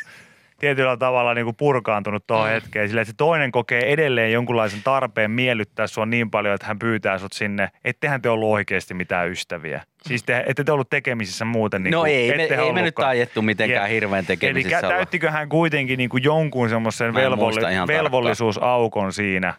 tietyllä 0.60 0.98
tavalla 0.98 1.34
niinku 1.34 1.54
purkaantunut 1.54 2.28
tuohon 2.28 2.48
Mm. 2.48 2.52
hetkeen. 2.54 2.90
Sillä 2.90 3.04
se 3.04 3.14
toinen 3.18 3.52
kokee 3.52 3.94
edelleen 3.94 4.32
jonkunlaisen 4.32 4.80
tarpeen 4.84 5.32
miellyttää 5.32 5.88
sua 5.88 6.06
niin 6.06 6.32
paljon, 6.32 6.56
että 6.56 6.68
hän 6.68 6.80
pyytää 6.80 7.18
sut 7.18 7.34
sinne. 7.34 7.70
Ettehän 7.86 8.22
te 8.22 8.30
ollut 8.30 8.52
oikeasti 8.52 8.94
mitään 8.94 9.30
ystäviä. 9.30 9.82
Siis 10.02 10.24
te, 10.24 10.44
ette 10.48 10.64
te 10.64 10.72
ollut 10.72 10.90
tekemisissä 10.90 11.46
muuten. 11.46 11.84
Niinku, 11.84 12.00
No 12.00 12.06
ei, 12.06 12.38
me, 12.38 12.44
ei 12.44 12.74
me 12.74 12.82
nyt 12.82 12.96
tajettu 12.96 13.42
mitenkään 13.42 13.84
Jep. 13.86 13.94
hirveän 13.94 14.20
Eli 14.20 14.26
tekemisissä 14.28 14.78
olla. 14.80 14.90
täyttikö 14.90 15.32
hän 15.32 15.50
kuitenkin 15.50 15.98
niin 15.98 16.10
kuin 16.10 16.24
jonkun 16.24 16.70
semmoisen 16.70 17.14
velvolli- 17.14 17.88
velvollisuusaukon 17.88 19.14
siinä, 19.14 19.54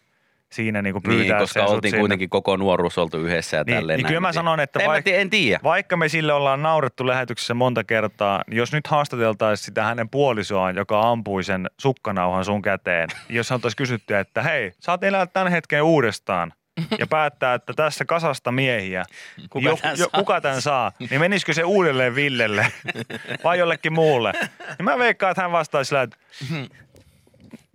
siinä 0.54 0.82
niin 0.82 0.92
kuin 0.92 1.02
Niin, 1.06 1.18
pyytää 1.18 1.38
koska 1.40 1.60
sen 1.60 1.68
oltiin 1.68 1.98
kuitenkin 1.98 2.28
koko 2.30 2.56
nuoruus 2.56 2.98
oltu 2.98 3.18
yhdessä 3.18 3.56
ja 3.56 3.64
Niin, 3.66 3.76
tälleen 3.76 3.96
niin 3.96 4.02
näin. 4.02 4.10
kyllä 4.10 4.20
mä 4.20 4.32
sanon, 4.32 4.60
että 4.60 4.78
en, 4.80 4.86
mä 4.90 4.96
vaik- 4.98 5.02
tiedä, 5.02 5.20
en 5.20 5.30
tiedä. 5.30 5.60
Vaikka 5.62 5.96
me 5.96 6.08
sille 6.08 6.32
ollaan 6.32 6.62
naurettu 6.62 7.06
lähetyksessä 7.06 7.54
monta 7.54 7.84
kertaa, 7.84 8.42
niin 8.50 8.56
jos 8.58 8.72
nyt 8.72 8.86
haastateltaisiin 8.86 9.64
sitä 9.64 9.84
hänen 9.84 10.08
puolisoaan, 10.08 10.76
joka 10.76 11.10
ampui 11.10 11.44
sen 11.44 11.66
sukkanauhan 11.80 12.44
sun 12.44 12.62
käteen, 12.62 13.08
jos 13.28 13.50
hän 13.50 13.56
oltaisiin 13.56 13.76
kysytty, 13.76 14.16
että 14.16 14.42
hei, 14.42 14.72
saat 14.80 15.04
elää 15.04 15.26
tämän 15.26 15.52
hetken 15.52 15.82
uudestaan 15.82 16.52
ja 16.98 17.06
päättää, 17.06 17.54
että 17.54 17.72
tässä 17.76 18.04
kasasta 18.04 18.52
miehiä, 18.52 19.04
Kuka 19.50 19.68
jo, 19.68 19.76
tän 19.82 19.90
jo, 19.98 20.08
saa? 20.12 20.20
kuka 20.20 20.40
tämän 20.40 20.62
saa, 20.62 20.92
niin 21.10 21.20
menisikö 21.20 21.52
se 21.54 21.64
uudelleen 21.64 22.14
Villelle 22.14 22.66
vai 23.44 23.58
jollekin 23.58 23.92
muulle? 23.92 24.32
Niin 24.78 24.84
mä 24.84 24.98
veikkaan, 24.98 25.30
että 25.30 25.42
hän 25.42 25.52
vastaisi 25.52 25.88
sillä, 25.88 26.02
että 26.02 26.16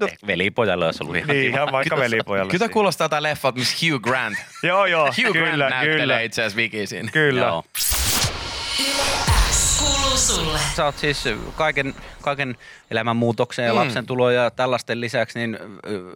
Eh, 0.07 0.17
Velipojalle 0.27 0.85
olisi 0.85 1.03
ollut 1.03 1.15
ihan 1.15 1.27
niin, 1.29 1.45
kiva. 1.45 1.57
ihan 1.57 1.71
vaikka 1.71 1.97
velipojalle. 1.97 2.51
Kyllä 2.51 2.63
siinä. 2.63 2.73
kuulostaa 2.73 3.05
jotain 3.05 3.23
leffat, 3.23 3.55
missä 3.55 3.77
Hugh 3.85 4.01
Grant. 4.03 4.37
Joo, 4.63 4.85
joo, 4.85 5.05
Hugh 5.05 5.33
kyllä, 5.33 5.55
Grant 5.55 5.69
näyttelee 5.73 5.99
kyllä, 5.99 6.19
itse 6.21 6.41
asiassa 6.41 6.55
Viki 6.57 6.87
siinä. 6.87 7.11
kyllä. 7.11 7.41
Joo. 7.41 7.63
Sulle. 10.15 10.59
Sä 10.75 10.85
oot 10.85 10.97
siis 10.97 11.23
kaiken, 11.55 11.93
kaiken 12.21 12.55
elämänmuutoksen 12.91 13.65
ja 13.65 13.71
Mm. 13.73 13.79
lapsen 13.79 14.05
tulon 14.05 14.33
ja 14.35 14.51
tällaisten 14.51 15.01
lisäksi 15.01 15.39
niin 15.39 15.57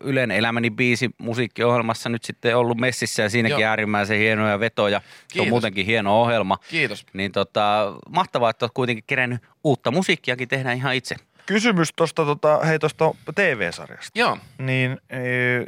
Ylen 0.01 0.31
elämäni 0.31 0.69
biisi 0.69 1.09
musiikkiohjelmassa 1.17 2.09
nyt 2.09 2.23
sitten 2.23 2.57
ollut 2.57 2.77
messissä 2.77 3.23
ja 3.23 3.29
siinäkin 3.29 3.59
Joo. 3.59 3.69
äärimmäisen 3.69 4.17
hienoja 4.19 4.59
vetoja. 4.59 5.01
Se 5.27 5.41
on 5.41 5.49
muutenkin 5.49 5.85
hieno 5.85 6.21
ohjelma. 6.21 6.57
Kiitos. 6.69 7.05
Niin 7.13 7.31
tota, 7.31 7.93
mahtavaa, 8.09 8.49
että 8.49 8.65
oot 8.65 8.71
kuitenkin 8.73 9.03
kerännyt 9.07 9.41
uutta 9.63 9.91
musiikkiakin 9.91 10.47
tehdä 10.47 10.71
ihan 10.73 10.95
itse. 10.95 11.15
Kysymys 11.45 11.89
tuosta 11.95 12.25
tota, 12.25 12.59
hei 12.59 12.79
tosta 12.79 13.11
TV-sarjasta. 13.35 14.19
Joo. 14.19 14.37
Niin 14.57 14.97
e, 15.09 15.19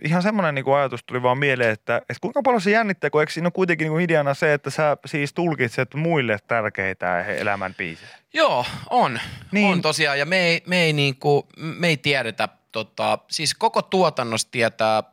ihan 0.04 0.22
semmoinen 0.22 0.56
niin 0.56 0.76
ajatus 0.78 1.04
tuli 1.04 1.24
vaan 1.24 1.38
mieleen, 1.38 1.72
että, 1.72 1.98
että 1.98 2.22
kuinka 2.22 2.42
paljon 2.42 2.62
se 2.62 2.72
jännittää, 2.72 3.10
kun 3.10 3.22
eikö 3.22 3.34
siinä 3.34 3.48
ole 3.48 3.52
kuitenkin 3.52 3.94
niin 3.94 4.02
ideana 4.02 4.34
se, 4.34 4.54
että 4.54 4.70
sä 4.70 4.98
siis 5.06 5.34
tulkitset 5.34 5.94
muille 5.94 6.38
tärkeitä 6.48 7.24
elämän 7.24 7.76
biisejä. 7.76 8.10
Joo, 8.34 8.66
on. 8.90 9.14
Niin. 9.14 9.22
Niin. 9.52 9.72
On 9.72 9.82
tosiaan, 9.82 10.20
ja 10.20 10.26
me 10.26 10.38
ei, 10.38 10.64
me 10.66 10.84
ei, 10.84 10.94
niinku, 10.94 11.48
me 11.58 11.88
ei 11.88 11.98
tiedetä, 11.98 12.50
tota, 12.72 13.20
siis 13.28 13.56
koko 13.56 13.82
tuotannosta 13.82 14.52
tietää 14.52 15.04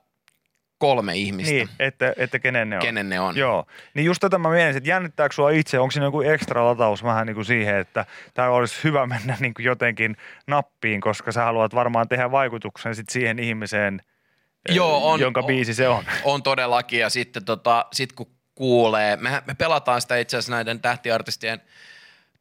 kolme 0.83 1.15
ihmistä, 1.17 1.53
Niin, 1.53 1.69
että, 1.79 2.13
että 2.17 2.39
kenen 2.39 2.71
ne 2.71 2.77
on. 2.77 2.83
kenen 2.83 3.09
ne 3.09 3.21
on. 3.21 3.37
Joo, 3.37 3.67
niin 3.95 4.05
just 4.05 4.21
tätä 4.21 4.39
mä 4.39 4.49
mietin, 4.51 4.77
että 4.77 4.89
jännittääkö 4.89 5.35
sua 5.35 5.51
itse, 5.51 5.79
onko 5.79 5.91
siinä 5.91 6.07
joku 6.07 6.21
ekstra 6.23 6.67
lataus 6.67 7.03
vähän 7.05 7.27
niin 7.27 7.35
kuin 7.35 7.45
siihen, 7.45 7.77
että 7.77 8.07
tämä 8.35 8.49
olisi 8.49 8.85
hyvä 8.85 9.07
mennä 9.07 9.37
niin 9.41 9.55
kuin 9.55 9.65
jotenkin 9.67 10.17
nappiin, 10.47 11.01
koska 11.01 11.33
sä 11.33 11.45
haluat 11.45 11.75
varmaan 11.75 12.09
tehdä 12.09 12.31
vaikutuksen 12.31 12.95
sit 12.95 13.09
siihen 13.09 13.39
ihmiseen, 13.39 14.03
eh, 14.69 14.75
Joo, 14.77 15.11
on- 15.11 15.21
jonka 15.21 15.41
on- 15.41 15.47
biisi 15.47 15.75
se 15.75 15.89
on. 15.89 16.05
On 16.25 16.43
todellakin, 16.43 17.01
ja 17.01 17.11
sitten 17.11 17.45
tota, 17.45 17.87
sit 17.93 18.13
kun 18.13 18.31
kuulee, 18.55 19.17
me, 19.17 19.43
me 19.47 19.55
pelataan 19.55 20.01
sitä 20.01 20.17
itse 20.17 20.37
asiassa 20.37 20.53
näiden 20.57 20.81
tähtiartistien 20.81 21.61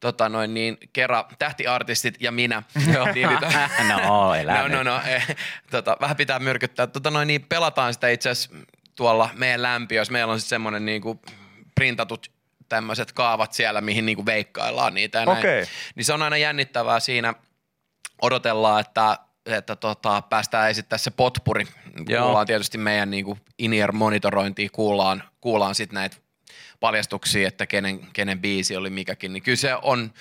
tota 0.02 0.28
noin 0.28 0.54
niin, 0.54 0.78
kerran 0.92 1.24
tähtiartistit 1.38 2.14
ja 2.20 2.32
minä. 2.32 2.62
Joo, 2.94 3.04
niin, 3.04 3.28
niin, 3.28 3.38
no, 3.88 4.34
elä 4.34 4.62
No, 4.62 4.68
no, 4.68 4.82
no. 4.82 5.00
Eh, 5.06 5.36
tota, 5.70 5.96
vähän 6.00 6.16
pitää 6.16 6.38
myrkyttää. 6.38 6.86
Tota 6.86 7.10
noin, 7.10 7.28
niin 7.28 7.46
pelataan 7.48 7.94
sitä 7.94 8.08
itse 8.08 8.30
asiassa 8.30 8.56
tuolla 8.94 9.30
meidän 9.34 9.62
lämpiössä. 9.62 10.12
Meillä 10.12 10.32
on 10.32 10.40
sitten 10.40 10.48
semmoinen 10.48 10.84
niinku 10.84 11.20
printatut 11.74 12.30
tämmöiset 12.68 13.12
kaavat 13.12 13.52
siellä, 13.52 13.80
mihin 13.80 14.06
niinku 14.06 14.26
veikkaillaan 14.26 14.94
niitä 14.94 15.18
ja 15.18 15.26
näin. 15.26 15.38
Okei. 15.38 15.64
Niin 15.94 16.04
se 16.04 16.12
on 16.12 16.22
aina 16.22 16.36
jännittävää 16.36 17.00
siinä. 17.00 17.34
Odotellaan, 18.22 18.80
että 18.80 19.18
että 19.46 19.76
tota, 19.76 20.22
päästään 20.22 20.70
esittää 20.70 20.98
se 20.98 21.10
potpuri. 21.10 21.66
Joo. 22.08 22.22
Kuullaan 22.24 22.46
tietysti 22.46 22.78
meidän 22.78 23.10
niinku 23.10 23.38
in-ear 23.58 23.92
monitorointia, 23.92 24.68
kuullaan, 24.72 25.22
kuullaan 25.40 25.74
sitten 25.74 25.94
näitä 25.94 26.16
paljastuksia, 26.82 27.48
että 27.48 27.66
kenen, 27.66 28.00
kenen 28.12 28.40
biisi 28.40 28.76
oli 28.76 28.90
mikäkin, 28.90 29.32
niin 29.32 29.42
kyllä 29.42 29.56
se 29.56 29.74
on 29.82 30.12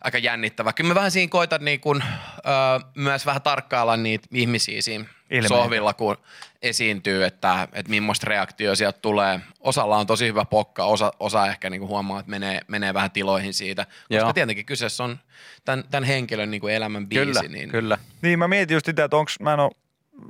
aika 0.00 0.18
jännittävä. 0.18 0.72
Kyllä 0.72 0.88
mä 0.88 0.94
vähän 0.94 1.10
siinä 1.10 1.30
koitan 1.30 1.64
niin 1.64 1.80
kun, 1.80 2.02
ö, 2.02 2.86
myös 2.94 3.26
vähän 3.26 3.42
tarkkailla 3.42 3.96
niitä 3.96 4.28
ihmisiä 4.32 4.82
siinä 4.82 5.04
Ilmeitä. 5.30 5.48
sohvilla, 5.48 5.94
kun 5.94 6.16
esiintyy, 6.62 7.24
että, 7.24 7.68
että 7.72 7.90
millaista 7.90 8.26
reaktio 8.26 8.74
sieltä 8.74 8.98
tulee. 9.02 9.40
Osalla 9.60 9.98
on 9.98 10.06
tosi 10.06 10.26
hyvä 10.26 10.44
pokka, 10.44 10.84
osa, 10.84 11.12
osa 11.20 11.46
ehkä 11.46 11.70
niin 11.70 11.80
kuin 11.80 11.88
huomaa, 11.88 12.20
että 12.20 12.30
menee, 12.30 12.60
menee 12.68 12.94
vähän 12.94 13.10
tiloihin 13.10 13.54
siitä, 13.54 13.84
koska 13.84 14.14
Joo. 14.14 14.32
tietenkin 14.32 14.66
kyseessä 14.66 15.04
on 15.04 15.18
tämän, 15.64 15.84
tämän 15.90 16.04
henkilön 16.04 16.50
niin 16.50 16.60
kuin 16.60 16.74
elämän 16.74 17.08
biisi. 17.08 17.24
Kyllä, 17.26 17.42
niin, 17.42 17.68
kyllä. 17.68 17.98
Niin 18.22 18.38
mä 18.38 18.48
mietin 18.48 18.74
just 18.74 18.86
sitä, 18.86 19.04
että 19.04 19.16
onko, 19.16 19.30
mä 19.40 19.52
en 19.52 19.60
ole 19.60 19.70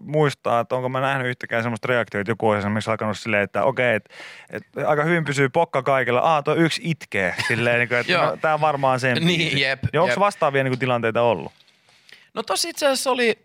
muistaa, 0.01 0.61
että 0.61 0.75
onko 0.75 0.89
mä 0.89 1.01
nähnyt 1.01 1.27
yhtäkään 1.27 1.63
semmoista 1.63 1.89
reaktiota, 1.89 2.21
että 2.21 2.31
joku 2.31 2.49
olisi 2.49 2.59
esimerkiksi 2.59 2.91
alkanut 2.91 3.19
silleen, 3.19 3.43
että 3.43 3.65
okei, 3.65 3.95
että, 3.95 4.15
että 4.51 4.89
aika 4.89 5.05
hyvin 5.05 5.25
pysyy 5.25 5.49
pokka 5.49 5.83
kaikilla. 5.83 6.21
Aa, 6.21 6.43
tuo 6.43 6.55
yksi 6.55 6.81
itkee. 6.85 7.35
Silleen, 7.49 7.79
niin 7.79 7.89
kuin, 7.89 7.99
että 7.99 8.13
no, 8.13 8.37
tää 8.37 8.55
on 8.55 8.61
varmaan 8.61 9.01
sen 9.01 9.19
Niin, 9.27 9.59
jep, 9.59 9.83
Ja 9.93 10.03
onko 10.03 10.13
jep. 10.13 10.21
vastaavia 10.21 10.65
niin 10.65 10.71
kuin, 10.71 10.79
tilanteita 10.79 11.23
ollut? 11.23 11.53
No 12.35 12.43
tossa 12.43 12.69
itse 12.69 12.87
asiassa 12.87 13.11
oli, 13.11 13.39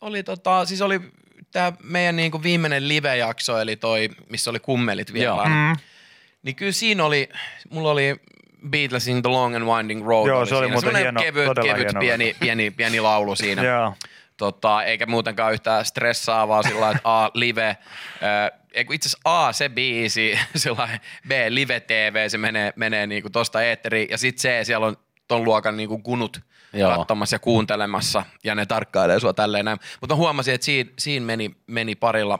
oli, 0.00 0.22
tota, 0.22 0.64
siis 0.64 0.82
oli 0.82 1.00
tämä 1.52 1.72
meidän 1.82 2.16
niinku 2.16 2.42
viimeinen 2.42 2.88
live-jakso, 2.88 3.60
eli 3.60 3.76
toi, 3.76 4.08
missä 4.28 4.50
oli 4.50 4.60
kummelit 4.60 5.12
vielä. 5.12 5.44
Mm. 5.44 5.76
Niin 6.42 6.56
kyllä 6.56 6.72
siinä 6.72 7.04
oli, 7.04 7.28
mulla 7.70 7.90
oli 7.90 8.16
Beatlesin 8.68 9.22
The 9.22 9.30
Long 9.30 9.56
and 9.56 9.64
Winding 9.64 10.06
Road. 10.06 10.28
Joo, 10.28 10.46
se 10.46 10.54
oli 10.54 10.68
muuten 10.68 10.96
hieno, 10.96 11.20
kevyt, 11.20 11.44
todella 11.44 11.74
kevyt 11.74 11.86
hieno 11.86 12.00
pieni, 12.00 12.36
pieni, 12.40 12.70
pieni 12.70 13.00
laulu 13.00 13.36
siinä. 13.36 13.64
Joo. 13.72 13.94
Tota, 14.38 14.82
eikä 14.82 15.06
muutenkaan 15.06 15.52
yhtään 15.52 15.84
stressaavaa 15.84 16.62
sillä 16.62 16.80
lailla, 16.80 16.96
että 16.96 17.24
A, 17.24 17.30
live, 17.34 17.68
äh, 17.68 18.60
eikö 18.72 18.94
itse 18.94 19.08
asiassa 19.08 19.46
A, 19.46 19.52
se 19.52 19.68
biisi, 19.68 20.38
sillä 20.56 20.98
B, 21.28 21.30
live 21.48 21.80
TV, 21.80 22.28
se 22.28 22.38
menee, 22.38 22.72
menee 22.76 23.06
niinku 23.06 23.30
tosta 23.30 23.62
eetteriin, 23.62 24.08
ja 24.10 24.18
sitten 24.18 24.52
C, 24.52 24.66
siellä 24.66 24.86
on 24.86 24.96
ton 25.28 25.44
luokan 25.44 25.76
niinku 25.76 25.98
kunut 25.98 26.40
Joo. 26.72 26.96
katsomassa 26.96 27.34
ja 27.34 27.38
kuuntelemassa, 27.38 28.24
ja 28.44 28.54
ne 28.54 28.66
tarkkailee 28.66 29.20
sua 29.20 29.32
tälleen 29.32 29.64
näin. 29.64 29.78
Mutta 30.00 30.14
mä 30.14 30.18
huomasin, 30.18 30.54
että 30.54 30.64
siinä, 30.64 30.90
siinä 30.98 31.26
meni, 31.26 31.56
meni 31.66 31.94
parilla, 31.94 32.38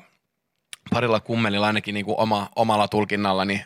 parilla 0.90 1.21
kummelilla 1.21 1.67
ainakin 1.67 1.95
niinku 1.95 2.14
oma, 2.19 2.49
omalla 2.57 2.88
tulkinnalla, 2.88 3.45
niin 3.45 3.64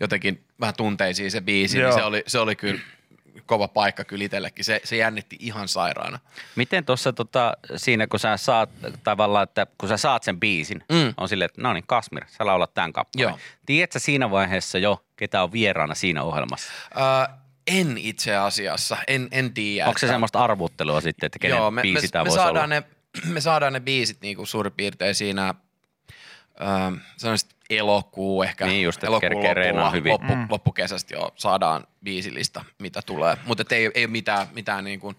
jotenkin 0.00 0.44
vähän 0.60 0.74
tunteisiin 0.76 1.30
se 1.30 1.40
biisi, 1.40 1.78
Joo. 1.78 1.90
niin 1.90 2.00
se 2.00 2.04
oli, 2.04 2.22
se 2.26 2.38
oli 2.38 2.56
kyllä 2.56 2.80
kova 3.46 3.68
paikka 3.68 4.04
kyllä 4.04 4.24
itsellekin. 4.24 4.64
Se, 4.64 4.80
se 4.84 4.96
jännitti 4.96 5.36
ihan 5.40 5.68
sairaana. 5.68 6.18
Miten 6.56 6.84
tuossa 6.84 7.12
tota, 7.12 7.52
siinä, 7.76 8.06
kun 8.06 8.20
sä 8.20 8.36
saat 8.36 8.70
tavallaan, 9.04 9.42
että 9.42 9.66
kun 9.78 9.88
sä 9.88 9.96
saat 9.96 10.22
sen 10.22 10.40
biisin, 10.40 10.84
Mm. 10.92 11.14
on 11.16 11.28
silleen, 11.28 11.46
että 11.46 11.62
no 11.62 11.72
niin, 11.72 11.84
Kasmir, 11.86 12.24
sä 12.28 12.46
laulat 12.46 12.74
tämän 12.74 12.92
kappaleen. 12.92 13.28
Joo. 13.28 13.38
Tiedätkö 13.66 13.98
siinä 13.98 14.30
vaiheessa 14.30 14.78
jo, 14.78 15.04
ketä 15.16 15.42
on 15.42 15.52
vieraana 15.52 15.94
siinä 15.94 16.22
ohjelmassa? 16.22 16.72
Öö, 16.96 17.34
en 17.66 17.98
itse 17.98 18.36
asiassa, 18.36 18.96
en, 19.06 19.28
en 19.30 19.54
tiedä. 19.54 19.88
Onko 19.88 19.98
se 19.98 20.06
että- 20.06 20.14
semmoista 20.14 20.38
arvuttelua 20.44 21.00
sitten, 21.00 21.26
että 21.26 21.38
kenen 21.38 21.56
Joo, 21.56 21.70
me, 21.70 21.82
biisi 21.82 22.08
me, 22.14 22.18
me, 22.20 22.24
voisi 22.24 22.38
olla? 22.38 22.44
saadaan 22.46 22.70
ne, 22.70 22.82
me 23.26 23.40
saadaan 23.40 23.72
ne 23.72 23.80
biisit 23.80 24.20
niinku 24.20 24.46
suurin 24.46 24.72
piirtein 24.72 25.14
siinä 25.14 25.54
öö, 26.60 26.66
sanoisin, 27.16 27.48
elokuu 27.78 28.42
ehkä. 28.42 28.66
Niin 28.66 28.82
just, 28.84 29.04
että 29.04 29.20
kerkee 29.20 29.72
hyvin. 29.92 30.12
Loppu, 30.12 30.34
Mm. 30.34 30.46
Loppukesästä 30.50 31.14
jo 31.14 31.32
saadaan 31.36 31.84
biisilista, 32.04 32.64
mitä 32.78 33.00
tulee. 33.06 33.36
Mutta 33.46 33.74
ei, 33.74 33.90
ei 33.94 34.04
ole 34.04 34.10
mitään, 34.10 34.46
mitään 34.54 34.84
niinku 34.84 35.14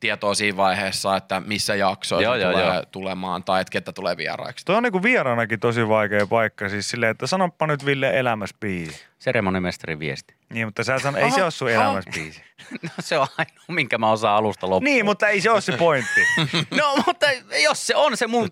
tietoa 0.00 0.34
siinä 0.34 0.56
vaiheessa, 0.56 1.16
että 1.16 1.40
missä 1.46 1.74
jaksoissa 1.74 2.36
Joo, 2.36 2.52
tulee 2.52 2.66
joo. 2.66 2.82
tulemaan 2.90 3.44
tai 3.44 3.60
että 3.60 3.70
ketä 3.72 3.92
tulee 3.92 4.16
vieraiksi. 4.16 4.64
Toi 4.64 4.76
on 4.76 4.82
niinku 4.82 5.02
vieraanakin 5.02 5.60
tosi 5.60 5.88
vaikea 5.88 6.26
paikka. 6.26 6.68
Siis 6.68 6.90
silleen, 6.90 7.10
että 7.10 7.26
sanoppa 7.26 7.66
nyt 7.66 7.86
Ville 7.86 8.18
elämässä 8.18 8.56
biisi. 8.60 9.04
Seremonimestarin 9.18 9.98
viesti. 9.98 10.34
Niin, 10.52 10.66
mutta 10.66 10.84
sä 10.84 10.98
san, 10.98 11.16
ei 11.16 11.30
se 11.30 11.42
ole 11.42 11.50
sun 11.50 11.68
biisi. 12.14 12.42
No 12.82 12.88
se 13.00 13.18
on 13.18 13.26
ainoa, 13.38 13.64
minkä 13.68 13.98
mä 13.98 14.10
osaan 14.10 14.36
alusta 14.36 14.70
loppuun. 14.70 14.84
Niin, 14.84 15.04
mutta 15.04 15.28
ei 15.28 15.40
se 15.40 15.50
ole 15.50 15.60
se 15.60 15.76
pointti. 15.76 16.20
No, 16.80 16.96
mutta 17.06 17.26
jos 17.62 17.86
se 17.86 17.96
on 17.96 18.16
se 18.16 18.26
mun 18.26 18.48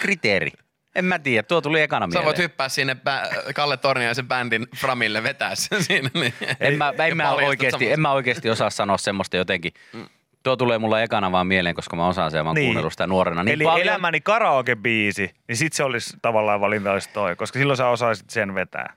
kriteeri. 0.00 0.50
En 0.98 1.04
mä 1.04 1.18
tiedä, 1.18 1.42
tuo 1.42 1.60
tuli 1.60 1.80
ekana 1.80 2.04
Sä 2.04 2.08
mieleen. 2.08 2.24
voit 2.24 2.38
hyppää 2.38 2.68
sinne 2.68 2.96
bä- 3.08 3.52
Kalle 3.54 3.76
Torniaisen 3.76 4.28
bändin 4.28 4.66
Framille 4.76 5.22
vetää 5.22 5.54
sen 5.54 5.82
siinä. 5.84 6.10
Niin. 6.14 6.34
En 6.60 6.74
mä, 6.78 6.92
en, 7.06 7.16
mä 7.16 7.32
oikeasti, 7.32 7.92
en 7.92 8.00
mä 8.00 8.12
oikeasti 8.12 8.50
osaa 8.50 8.70
sanoa 8.70 8.98
semmoista 8.98 9.36
jotenkin. 9.36 9.72
Tuo 10.42 10.56
tulee 10.56 10.78
mulla 10.78 11.02
ekana 11.02 11.32
vaan 11.32 11.46
mieleen, 11.46 11.74
koska 11.74 11.96
mä 11.96 12.06
osaan 12.06 12.30
sen, 12.30 12.44
mä 12.44 12.48
oon 12.48 12.54
Niin. 12.54 12.66
kuunnellut 12.66 12.92
sitä 12.92 13.06
nuorena. 13.06 13.42
Niin 13.42 13.54
Eli 13.54 13.64
paljon. 13.64 13.88
elämäni 13.88 14.20
karaoke-biisi, 14.20 15.30
niin 15.48 15.56
sit 15.56 15.72
se 15.72 15.84
olisi 15.84 16.16
tavallaan 16.22 16.60
valinta 16.60 16.92
olisi 16.92 17.10
toi, 17.12 17.36
koska 17.36 17.58
silloin 17.58 17.76
sä 17.76 17.88
osaisit 17.88 18.30
sen 18.30 18.54
vetää. 18.54 18.92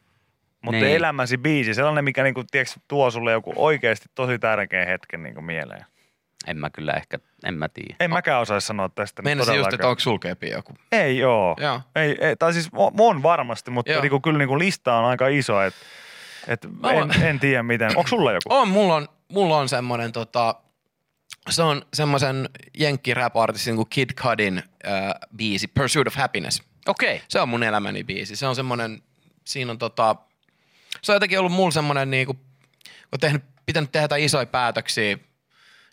Mutta 0.61 0.81
Niin. 0.81 0.95
elämäsi 0.95 1.37
biisi, 1.37 1.73
sellainen, 1.73 2.03
mikä 2.03 2.23
niinku, 2.23 2.43
tiiäks, 2.51 2.79
tuo 2.87 3.11
sulle 3.11 3.31
joku 3.31 3.53
oikeasti 3.55 4.05
tosi 4.15 4.39
tärkeä 4.39 4.85
hetken 4.85 5.23
niinku 5.23 5.41
mieleen. 5.41 5.85
En 6.47 6.57
mä 6.57 6.69
kyllä 6.69 6.93
ehkä, 6.93 7.19
en 7.45 7.53
mä 7.53 7.69
tiedä. 7.69 7.95
En 7.99 8.09
mäkään 8.09 8.41
osaisi 8.41 8.67
sanoa 8.67 8.89
tästä. 8.89 9.21
nyt 9.21 9.25
Meinasin 9.25 9.55
just, 9.55 9.73
että 9.73 9.87
onko 9.87 9.99
sulkeepi 9.99 10.49
joku. 10.49 10.73
Ei 10.91 11.23
oo. 11.23 11.55
Joo. 11.59 11.81
Ei, 11.95 12.17
ei, 12.21 12.35
tai 12.35 12.53
siis 12.53 12.69
on 12.99 13.23
varmasti, 13.23 13.71
mutta 13.71 13.91
Joo. 13.91 14.01
niinku, 14.01 14.19
kyllä 14.19 14.37
niinku 14.37 14.59
lista 14.59 14.95
on 14.95 15.05
aika 15.05 15.27
iso, 15.27 15.61
että 15.61 15.79
et 16.47 16.65
en, 16.65 17.23
en 17.23 17.39
tiedä 17.39 17.63
miten. 17.63 17.97
Onko 17.97 18.07
sulla 18.07 18.31
joku? 18.31 18.41
On, 18.49 18.67
mulla 18.67 18.95
on, 18.95 19.07
mulla 19.27 19.57
on 19.57 19.69
semmoinen 19.69 20.11
tota, 20.11 20.55
se 21.49 21.63
on 21.63 21.81
semmoisen 21.93 22.49
jenkki 22.77 23.13
rap 23.13 23.37
artistin 23.37 23.75
kuin 23.75 23.89
Kid 23.89 24.09
Cudin 24.13 24.57
äh, 24.57 24.93
biisi 25.35 25.67
Pursuit 25.67 26.07
of 26.07 26.15
Happiness. 26.15 26.63
Okei. 26.87 27.15
Okay. 27.15 27.25
Se 27.27 27.39
on 27.41 27.49
mun 27.49 27.63
elämäni 27.63 28.03
biisi. 28.03 28.35
Se 28.35 28.47
on 28.47 28.55
semmoinen, 28.55 29.01
siinä 29.45 29.71
on 29.71 29.77
tota, 29.77 30.15
se 31.01 31.11
on 31.11 31.15
jotenkin 31.15 31.39
ollut 31.39 31.51
mulla 31.51 31.71
semmoinen 31.71 32.11
niinku, 32.11 32.33
kun 33.09 33.19
tehnyt, 33.19 33.43
pitänyt 33.65 33.91
tehdä 33.91 34.03
jotain 34.03 34.23
isoja 34.23 34.45
päätöksiä, 34.45 35.17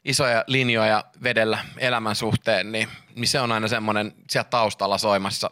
isoja 0.08 0.44
linjoja 0.46 1.04
vedellä 1.22 1.58
elämän 1.78 2.16
suhteen, 2.16 2.72
niin, 2.72 2.88
niin 3.14 3.28
se 3.28 3.40
on 3.40 3.52
aina 3.52 3.68
semmoinen 3.68 4.14
sieltä 4.30 4.50
taustalla 4.50 4.98
soimassa, 4.98 5.50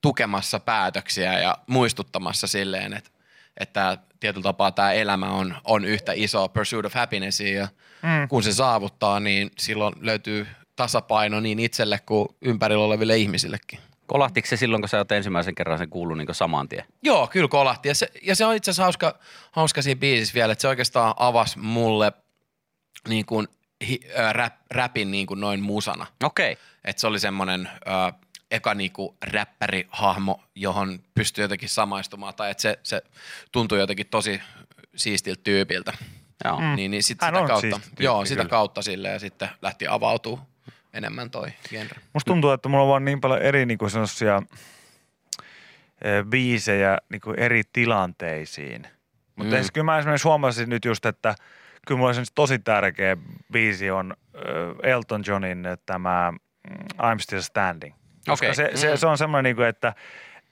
tukemassa 0.00 0.60
päätöksiä 0.60 1.38
ja 1.38 1.58
muistuttamassa 1.66 2.46
silleen, 2.46 2.92
että, 2.92 3.10
että 3.56 3.98
tietyllä 4.20 4.42
tapaa 4.42 4.70
tämä 4.72 4.92
elämä 4.92 5.26
on, 5.30 5.56
on 5.64 5.84
yhtä 5.84 6.12
iso 6.14 6.48
pursuit 6.48 6.86
of 6.86 6.94
happinessia 6.94 7.58
ja 7.58 7.68
Mm. 8.02 8.28
kun 8.28 8.42
se 8.42 8.52
saavuttaa, 8.52 9.20
niin 9.20 9.50
silloin 9.58 9.94
löytyy 10.00 10.46
tasapaino 10.76 11.40
niin 11.40 11.58
itselle 11.58 11.98
kuin 12.06 12.28
ympärillä 12.40 12.84
oleville 12.84 13.16
ihmisillekin. 13.16 13.78
Kolahtiko 14.06 14.48
se 14.48 14.56
silloin, 14.56 14.82
kun 14.82 14.88
sä 14.88 14.98
oot 14.98 15.12
ensimmäisen 15.12 15.54
kerran 15.54 15.78
sen 15.78 15.90
kuullut 15.90 16.18
niin 16.18 16.34
saman 16.34 16.68
tien? 16.68 16.84
Joo, 17.02 17.26
kyllä 17.26 17.48
kolahti. 17.48 17.88
Ja 17.88 17.94
se, 17.94 18.08
ja 18.22 18.36
se 18.36 18.44
on 18.44 18.54
itse 18.54 18.70
asiassa 18.70 18.82
hauska, 18.82 19.18
hauska 19.52 19.82
siinä 19.82 19.98
biisissä 19.98 20.34
vielä, 20.34 20.52
että 20.52 20.62
se 20.62 20.68
oikeastaan 20.68 21.14
avasi 21.16 21.58
mulle 21.58 22.12
niin 23.08 23.26
kuin, 23.26 23.48
hi, 23.88 24.00
rap, 24.32 24.54
rapin 24.70 25.10
niin 25.10 25.26
kuin 25.26 25.40
noin 25.40 25.60
musana. 25.60 26.06
Okei. 26.24 26.52
Okay. 26.52 26.64
Että 26.84 27.00
se 27.00 27.06
oli 27.06 27.20
semmoinen 27.20 27.70
ö, 27.86 28.12
eka 28.50 28.74
niinku 28.74 29.16
räppärihahmo, 29.22 30.42
johon 30.54 31.00
pystyy 31.14 31.44
jotenkin 31.44 31.68
samaistumaan. 31.68 32.34
Tai 32.34 32.50
että 32.50 32.62
se, 32.62 32.78
se 32.82 33.02
tuntui 33.52 33.78
jotenkin 33.78 34.06
tosi 34.06 34.40
siistiltä 34.96 35.40
tyypiltä. 35.44 35.92
Joo. 36.44 36.60
Mm. 36.60 36.76
Niin, 36.76 36.90
niin 36.90 37.02
sit 37.02 37.20
Hän 37.20 37.34
sitä 37.34 37.46
kautta, 37.46 37.60
siisti 37.60 37.80
tyyppi, 37.80 38.04
joo, 38.04 38.24
sitä 38.24 38.40
kyllä. 38.40 38.50
kautta 38.50 38.82
sille 38.82 39.08
ja 39.08 39.18
sitten 39.18 39.48
lähti 39.62 39.86
avautuu 39.88 40.40
enemmän 40.92 41.30
toi 41.30 41.52
genre. 41.70 42.00
Musta 42.12 42.30
tuntuu, 42.30 42.50
että 42.50 42.68
mulla 42.68 42.82
on 42.82 42.88
vaan 42.88 43.04
niin 43.04 43.20
paljon 43.20 43.42
eri 43.42 43.66
niinku 43.66 43.88
sellaisia 43.88 44.42
biisejä 46.30 46.98
niinku 47.08 47.34
eri 47.36 47.62
tilanteisiin. 47.72 48.86
Mutta 49.36 49.56
Mm. 49.56 49.62
kyllä 49.72 49.84
mä 49.84 49.98
esimerkiksi 49.98 50.28
huomasin 50.28 50.68
nyt 50.70 50.84
just, 50.84 51.06
että 51.06 51.34
kyllä 51.86 51.98
mulla 51.98 52.10
esimerkiksi 52.10 52.34
tosi 52.34 52.58
tärkeä 52.58 53.16
biisi 53.52 53.90
on 53.90 54.14
Elton 54.82 55.22
Johnin 55.26 55.64
tämä 55.86 56.32
mm, 56.70 56.76
I'm 56.98 57.18
Still 57.18 57.40
Standing. 57.40 57.94
Koska 58.26 58.46
Okei. 58.46 58.54
se, 58.54 58.70
se, 58.74 58.90
Mm. 58.90 58.96
se 58.96 59.06
on 59.06 59.18
semmoinen, 59.18 59.44
niinku, 59.50 59.62
että, 59.62 59.94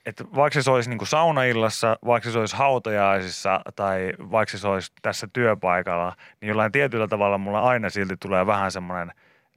että 0.06 0.24
vaikka 0.34 0.62
se 0.62 0.70
olisi 0.70 0.90
niinku 0.90 1.04
saunaillassa, 1.06 1.96
vaikka 2.06 2.30
se 2.30 2.38
olisi 2.38 2.56
hautajaisissa 2.56 3.60
tai 3.76 4.12
vaikka 4.30 4.58
se 4.58 4.68
olisi 4.68 4.92
tässä 5.02 5.28
työpaikalla, 5.32 6.16
niin 6.40 6.48
jollain 6.48 6.72
tietyllä 6.72 7.08
tavalla 7.08 7.38
mulla 7.38 7.60
aina 7.60 7.90
silti 7.90 8.16
tulee 8.16 8.46
vähän 8.46 8.72
semmoinen 8.72 9.12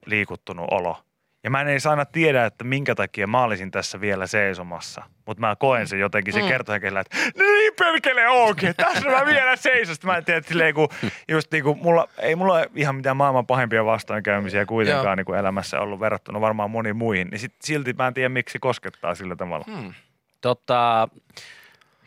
liikuttunut 0.06 0.66
olo. 0.70 1.04
Ja 1.44 1.50
mä 1.50 1.60
en 1.60 1.68
edes 1.68 1.86
aina 1.86 2.04
tiedä, 2.04 2.44
että 2.44 2.64
minkä 2.64 2.94
takia 2.94 3.26
mä 3.26 3.42
olisin 3.42 3.70
tässä 3.70 4.00
vielä 4.00 4.26
seisomassa. 4.26 5.02
Mutta 5.26 5.40
mä 5.40 5.56
koen 5.58 5.86
sen 5.86 5.98
jotenkin, 6.00 6.34
se 6.34 6.42
Mm. 6.42 6.48
kertoo 6.48 6.72
henkilöllä, 6.72 7.00
että 7.00 7.16
no 7.38 7.44
niin 7.52 7.72
perkele 7.78 8.28
onkin, 8.28 8.74
tässä 8.76 9.10
mä 9.10 9.26
vielä 9.26 9.56
seison. 9.56 9.94
Sitten 9.94 10.10
mä 10.10 10.16
en 10.16 10.24
tiedä, 10.24 10.38
että 10.38 10.48
silleen, 10.48 10.74
kun, 10.74 10.88
just 11.28 11.52
niin 11.52 11.64
kuin 11.64 11.78
mulla, 11.78 12.08
ei 12.18 12.36
mulla 12.36 12.54
ole 12.54 12.70
ihan 12.74 12.94
mitään 12.96 13.16
maailman 13.16 13.46
pahimpia 13.46 13.84
vastoinkäymisiä 13.84 14.60
Joo. 14.60 14.66
kuitenkaan 14.66 15.18
niin 15.18 15.24
kuin 15.24 15.38
elämässä 15.38 15.80
ollut 15.80 16.00
verrattuna 16.00 16.40
varmaan 16.40 16.70
moniin 16.70 16.96
muihin. 16.96 17.28
Niin 17.28 17.38
sit, 17.38 17.54
silti 17.62 17.92
mä 17.92 18.06
en 18.06 18.14
tiedä, 18.14 18.28
miksi 18.28 18.52
se 18.52 18.58
koskettaa 18.58 19.14
sillä 19.14 19.36
tavalla. 19.36 19.64
Hmm. 19.76 19.94
Tota, 20.40 21.08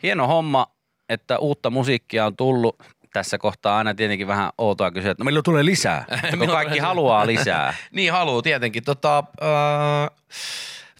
hieno 0.02 0.26
homma, 0.26 0.66
että 1.08 1.38
uutta 1.38 1.70
musiikkia 1.70 2.26
on 2.26 2.36
tullut. 2.36 2.82
Tässä 3.18 3.38
kohtaa 3.38 3.78
aina 3.78 3.94
tietenkin 3.94 4.26
vähän 4.26 4.50
outoa 4.58 4.90
kysyä, 4.90 5.10
että 5.10 5.24
no 5.24 5.24
milloin 5.24 5.44
tulee 5.44 5.64
lisää? 5.64 6.04
Milloin 6.30 6.50
kaikki 6.50 6.74
tulee 6.74 6.88
haluaa 6.88 7.26
lisää. 7.36 7.74
Niin 7.90 8.12
haluu 8.12 8.42
tietenkin. 8.42 8.84
Tota, 8.84 9.24
öö, 9.42 9.48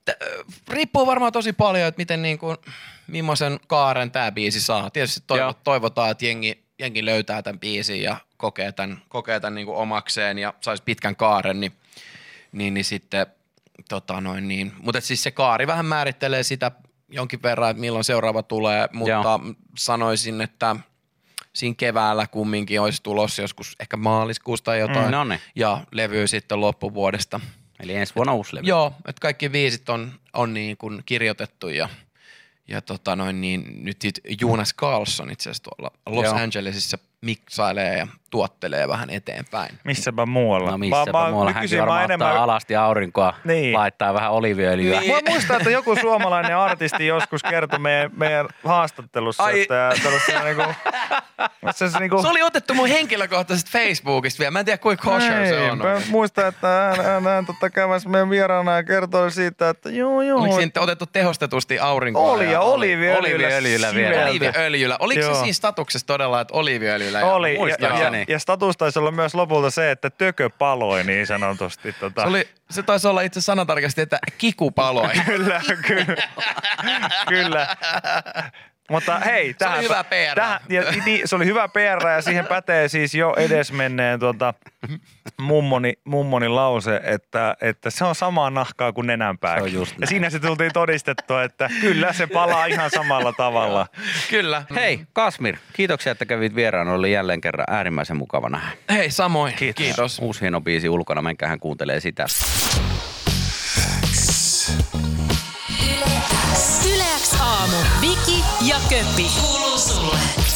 t- 0.05 0.23
riippuu 0.69 1.07
varmaan 1.07 1.33
tosi 1.33 1.53
paljon, 1.53 1.89
että 1.89 1.99
miten 1.99 2.23
niin 2.23 2.39
kuin, 2.39 2.57
millaisen 3.07 3.61
kaaren 3.67 4.11
tämä 4.11 4.33
biisi 4.33 4.61
saa. 4.61 4.91
Tietysti 4.91 5.21
toivo, 5.27 5.53
toivotaan, 5.65 6.11
että 6.11 6.27
jengi, 6.27 6.65
jengi 6.79 7.05
löytää 7.05 7.43
tämän 7.43 7.61
biisin 7.61 8.03
ja 8.03 8.17
kokee 8.37 8.73
tämän, 8.73 9.03
kokee 9.09 9.41
tämän 9.41 9.55
niin 9.55 9.67
kuin 9.67 9.79
omakseen 9.79 10.39
ja 10.39 10.55
saisi 10.61 10.83
pitkän 10.83 11.17
kaaren, 11.17 11.61
niin, 11.61 11.73
niin, 12.53 12.75
niin 12.75 12.85
sitten 12.85 13.27
tota 13.89 14.21
noin 14.21 14.49
niin. 14.49 14.73
Mutta 14.79 15.01
siis 15.01 15.23
se 15.23 15.31
kaari 15.31 15.67
vähän 15.67 15.87
määrittelee 15.87 16.43
sitä 16.43 16.71
jonkin 17.09 17.43
verran, 17.43 17.71
että 17.71 17.81
milloin 17.81 18.05
seuraava 18.05 18.43
tulee, 18.43 18.89
mutta 18.93 19.11
Joo. 19.11 19.41
sanoisin, 19.77 20.41
että 20.41 20.77
siinä 21.59 21.75
keväällä 21.79 22.27
kumminkin 22.27 22.81
olisi 22.81 23.03
tulossa 23.03 23.43
joskus 23.43 23.77
ehkä 23.81 23.97
maaliskuusta 23.97 24.65
tai 24.65 24.79
jotain. 24.79 25.07
Mm, 25.07 25.11
no 25.11 25.25
niin. 25.25 25.41
Ja 25.57 25.85
levy 25.93 26.27
sitten 26.27 26.61
loppuvuodesta. 26.61 27.41
Eli 27.81 27.95
ensi 27.95 28.15
vuonna 28.15 28.35
uusi 28.35 28.55
levy. 28.55 28.67
Joo, 28.67 28.93
että 29.09 29.21
kaikki 29.21 29.53
viisit 29.53 29.89
on, 29.89 30.13
on 30.33 30.55
niin 30.55 30.77
kuin 30.77 31.03
kirjoitettu 31.07 31.69
ja, 31.69 31.89
ja 32.69 32.83
tota 32.83 33.17
noin 33.17 33.41
niin, 33.41 33.85
nyt 33.85 33.97
Jonas 34.41 34.75
Carlson 34.75 35.31
itse 35.31 35.51
asiassa 35.51 35.63
tuolla 35.63 35.91
Los 36.07 36.25
Joo. 36.25 36.35
Angelesissa 36.35 36.99
miksailee 37.21 37.99
ja 37.99 38.07
tuottelee 38.31 38.89
vähän 38.89 39.11
eteenpäin. 39.11 39.79
Missäpä 39.85 40.27
muualla. 40.27 40.71
No 40.71 40.79
missäpä 40.79 41.31
muualla. 41.31 41.53
Hänkin 41.53 41.79
mä 41.79 41.81
varmaan 41.81 42.05
enemmän- 42.05 42.29
ottaa 42.29 42.43
alasti 42.45 42.77
aurinkoa, 42.77 43.35
Niin. 43.45 43.75
laittaa 43.75 44.15
vähän 44.15 44.31
oliviöljyä. 44.33 45.01
Niin. 45.01 45.13
Mä 45.15 45.21
muistan, 45.31 45.57
että 45.57 45.71
joku 45.71 45.97
suomalainen 45.97 46.57
artisti 46.57 47.07
joskus 47.07 47.43
kertoi 47.43 47.79
meidän, 47.79 48.11
meidän 48.17 48.49
haastattelussa, 48.65 49.43
Ai. 49.45 49.63
että 49.63 49.93
niinku, 50.45 50.63
se, 51.75 51.89
se, 51.91 51.99
niinku, 51.99 52.23
Se 52.23 52.29
oli 52.29 52.43
otettu 52.43 52.75
mun 52.75 52.89
henkilökohtaisesta 52.89 53.71
Facebookista 53.73 54.39
vielä. 54.39 54.51
Mä 54.51 54.59
en 54.59 54.65
tiedä 54.65 54.79
kuinka 54.79 55.11
kosher 55.11 55.47
se 55.47 55.71
on. 55.71 55.79
Mä 55.79 56.01
muistan, 56.11 56.49
että 56.49 56.69
hän, 56.97 57.05
hän, 57.07 57.25
hän 57.25 57.47
tota, 57.47 57.71
käväsi 57.71 58.09
meidän 58.09 58.31
vieraana 58.31 58.73
ja 58.77 58.83
kertoi 58.83 59.31
siitä, 59.31 59.69
että 59.69 59.91
joo 59.91 60.23
joo. 60.23 60.41
Oliko 60.41 60.57
siinä 60.57 60.73
otettu 60.81 61.07
tehostetusti 61.07 61.79
aurinkoa? 61.79 62.33
Oli 62.33 62.53
ja 62.53 62.61
oliiviöljyllä. 62.61 63.19
Oliiviöljyllä 63.19 63.95
vielä. 63.95 64.11
siveltä. 64.13 64.29
Oliiviöljyllä. 64.31 64.97
Oliko 65.01 65.21
Joo. 65.21 65.35
se 65.35 65.41
siinä 65.41 65.53
statuksessa 65.53 66.07
todella, 66.07 66.41
että 66.41 66.55
oliiviöljyllä? 67.17 67.95
Oli, 67.95 68.03
ja, 68.03 68.19
ja, 68.19 68.25
ja 68.29 68.39
status 68.39 68.77
taisi 68.77 68.99
olla 68.99 69.11
myös 69.11 69.35
lopulta 69.35 69.71
se, 69.71 69.91
että 69.91 70.11
tökö 70.11 70.51
paloi 70.51 71.05
niin 71.05 71.27
sanotusti. 71.27 71.93
Tota. 71.93 72.23
Se, 72.23 72.29
oli, 72.29 72.49
se 72.71 72.83
taisi 72.83 73.09
olla 73.09 73.21
itse 73.21 73.41
sanatarkasti, 73.41 74.01
että 74.01 74.19
kiku 74.39 74.71
paloi. 74.71 75.11
Kyllä, 75.27 75.61
kyllä. 75.87 76.17
kyllä. 77.29 77.77
Mutta 78.91 79.19
hei, 79.19 79.45
Se 79.45 79.47
oli 79.49 79.55
tähän, 79.55 79.85
hyvä 79.85 80.05
PR. 80.05 80.35
Tähän, 80.35 80.61
ja, 80.69 80.83
niin, 81.05 81.29
se 81.29 81.37
oli 81.37 81.45
hyvä 81.45 81.69
PR 81.69 82.09
ja 82.09 82.23
siihen 82.23 82.47
pätee 82.47 82.89
siis 82.89 83.15
jo 83.15 83.35
edesmenneen 83.37 84.21
tuota, 84.21 84.55
mummoni, 85.43 85.93
mummoni 86.05 86.49
lause, 86.49 87.01
että, 87.05 87.57
että 87.61 87.91
se 87.91 88.05
on 88.05 88.15
samaa 88.15 88.51
nahkaa 88.51 88.93
kuin 88.93 89.07
nenänpääkin. 89.07 89.71
Se 89.71 89.77
on 89.77 89.81
just 89.81 89.95
ja 90.01 90.07
siinä 90.07 90.31
se 90.31 90.39
tultiin 90.39 90.73
todistettua, 90.73 91.43
että 91.43 91.71
kyllä 91.81 92.13
se 92.13 92.27
palaa 92.27 92.67
ihan 92.67 92.91
samalla 92.91 93.33
tavalla. 93.33 93.87
Kyllä. 94.31 94.63
Hei, 94.75 95.01
Kasmir, 95.13 95.57
kiitoksia, 95.73 96.13
että 96.13 96.27
kävit 96.27 96.55
vieraana. 96.55 96.93
Oli 96.93 97.13
jälleen 97.13 97.41
kerran 97.41 97.67
äärimmäisen 97.71 98.17
mukava 98.17 98.49
nähdä. 98.49 98.69
Hei, 98.91 99.11
samoin. 99.11 99.55
Kiitos. 99.55 99.85
Kiitos. 99.85 100.19
Uusi 100.19 100.41
hieno 100.41 100.61
biisi 100.61 100.89
ulkona, 100.89 101.23
menkähän 101.23 101.61
kuuntelee 101.61 102.01
sitä. 102.01 102.27
Yleäks 106.95 107.41
aamu. 107.41 107.77
Viki 108.01 108.45
ja 108.69 108.77
Köppi. 108.89 109.27
Kuuluu 109.41 109.79
sulle. 109.79 110.48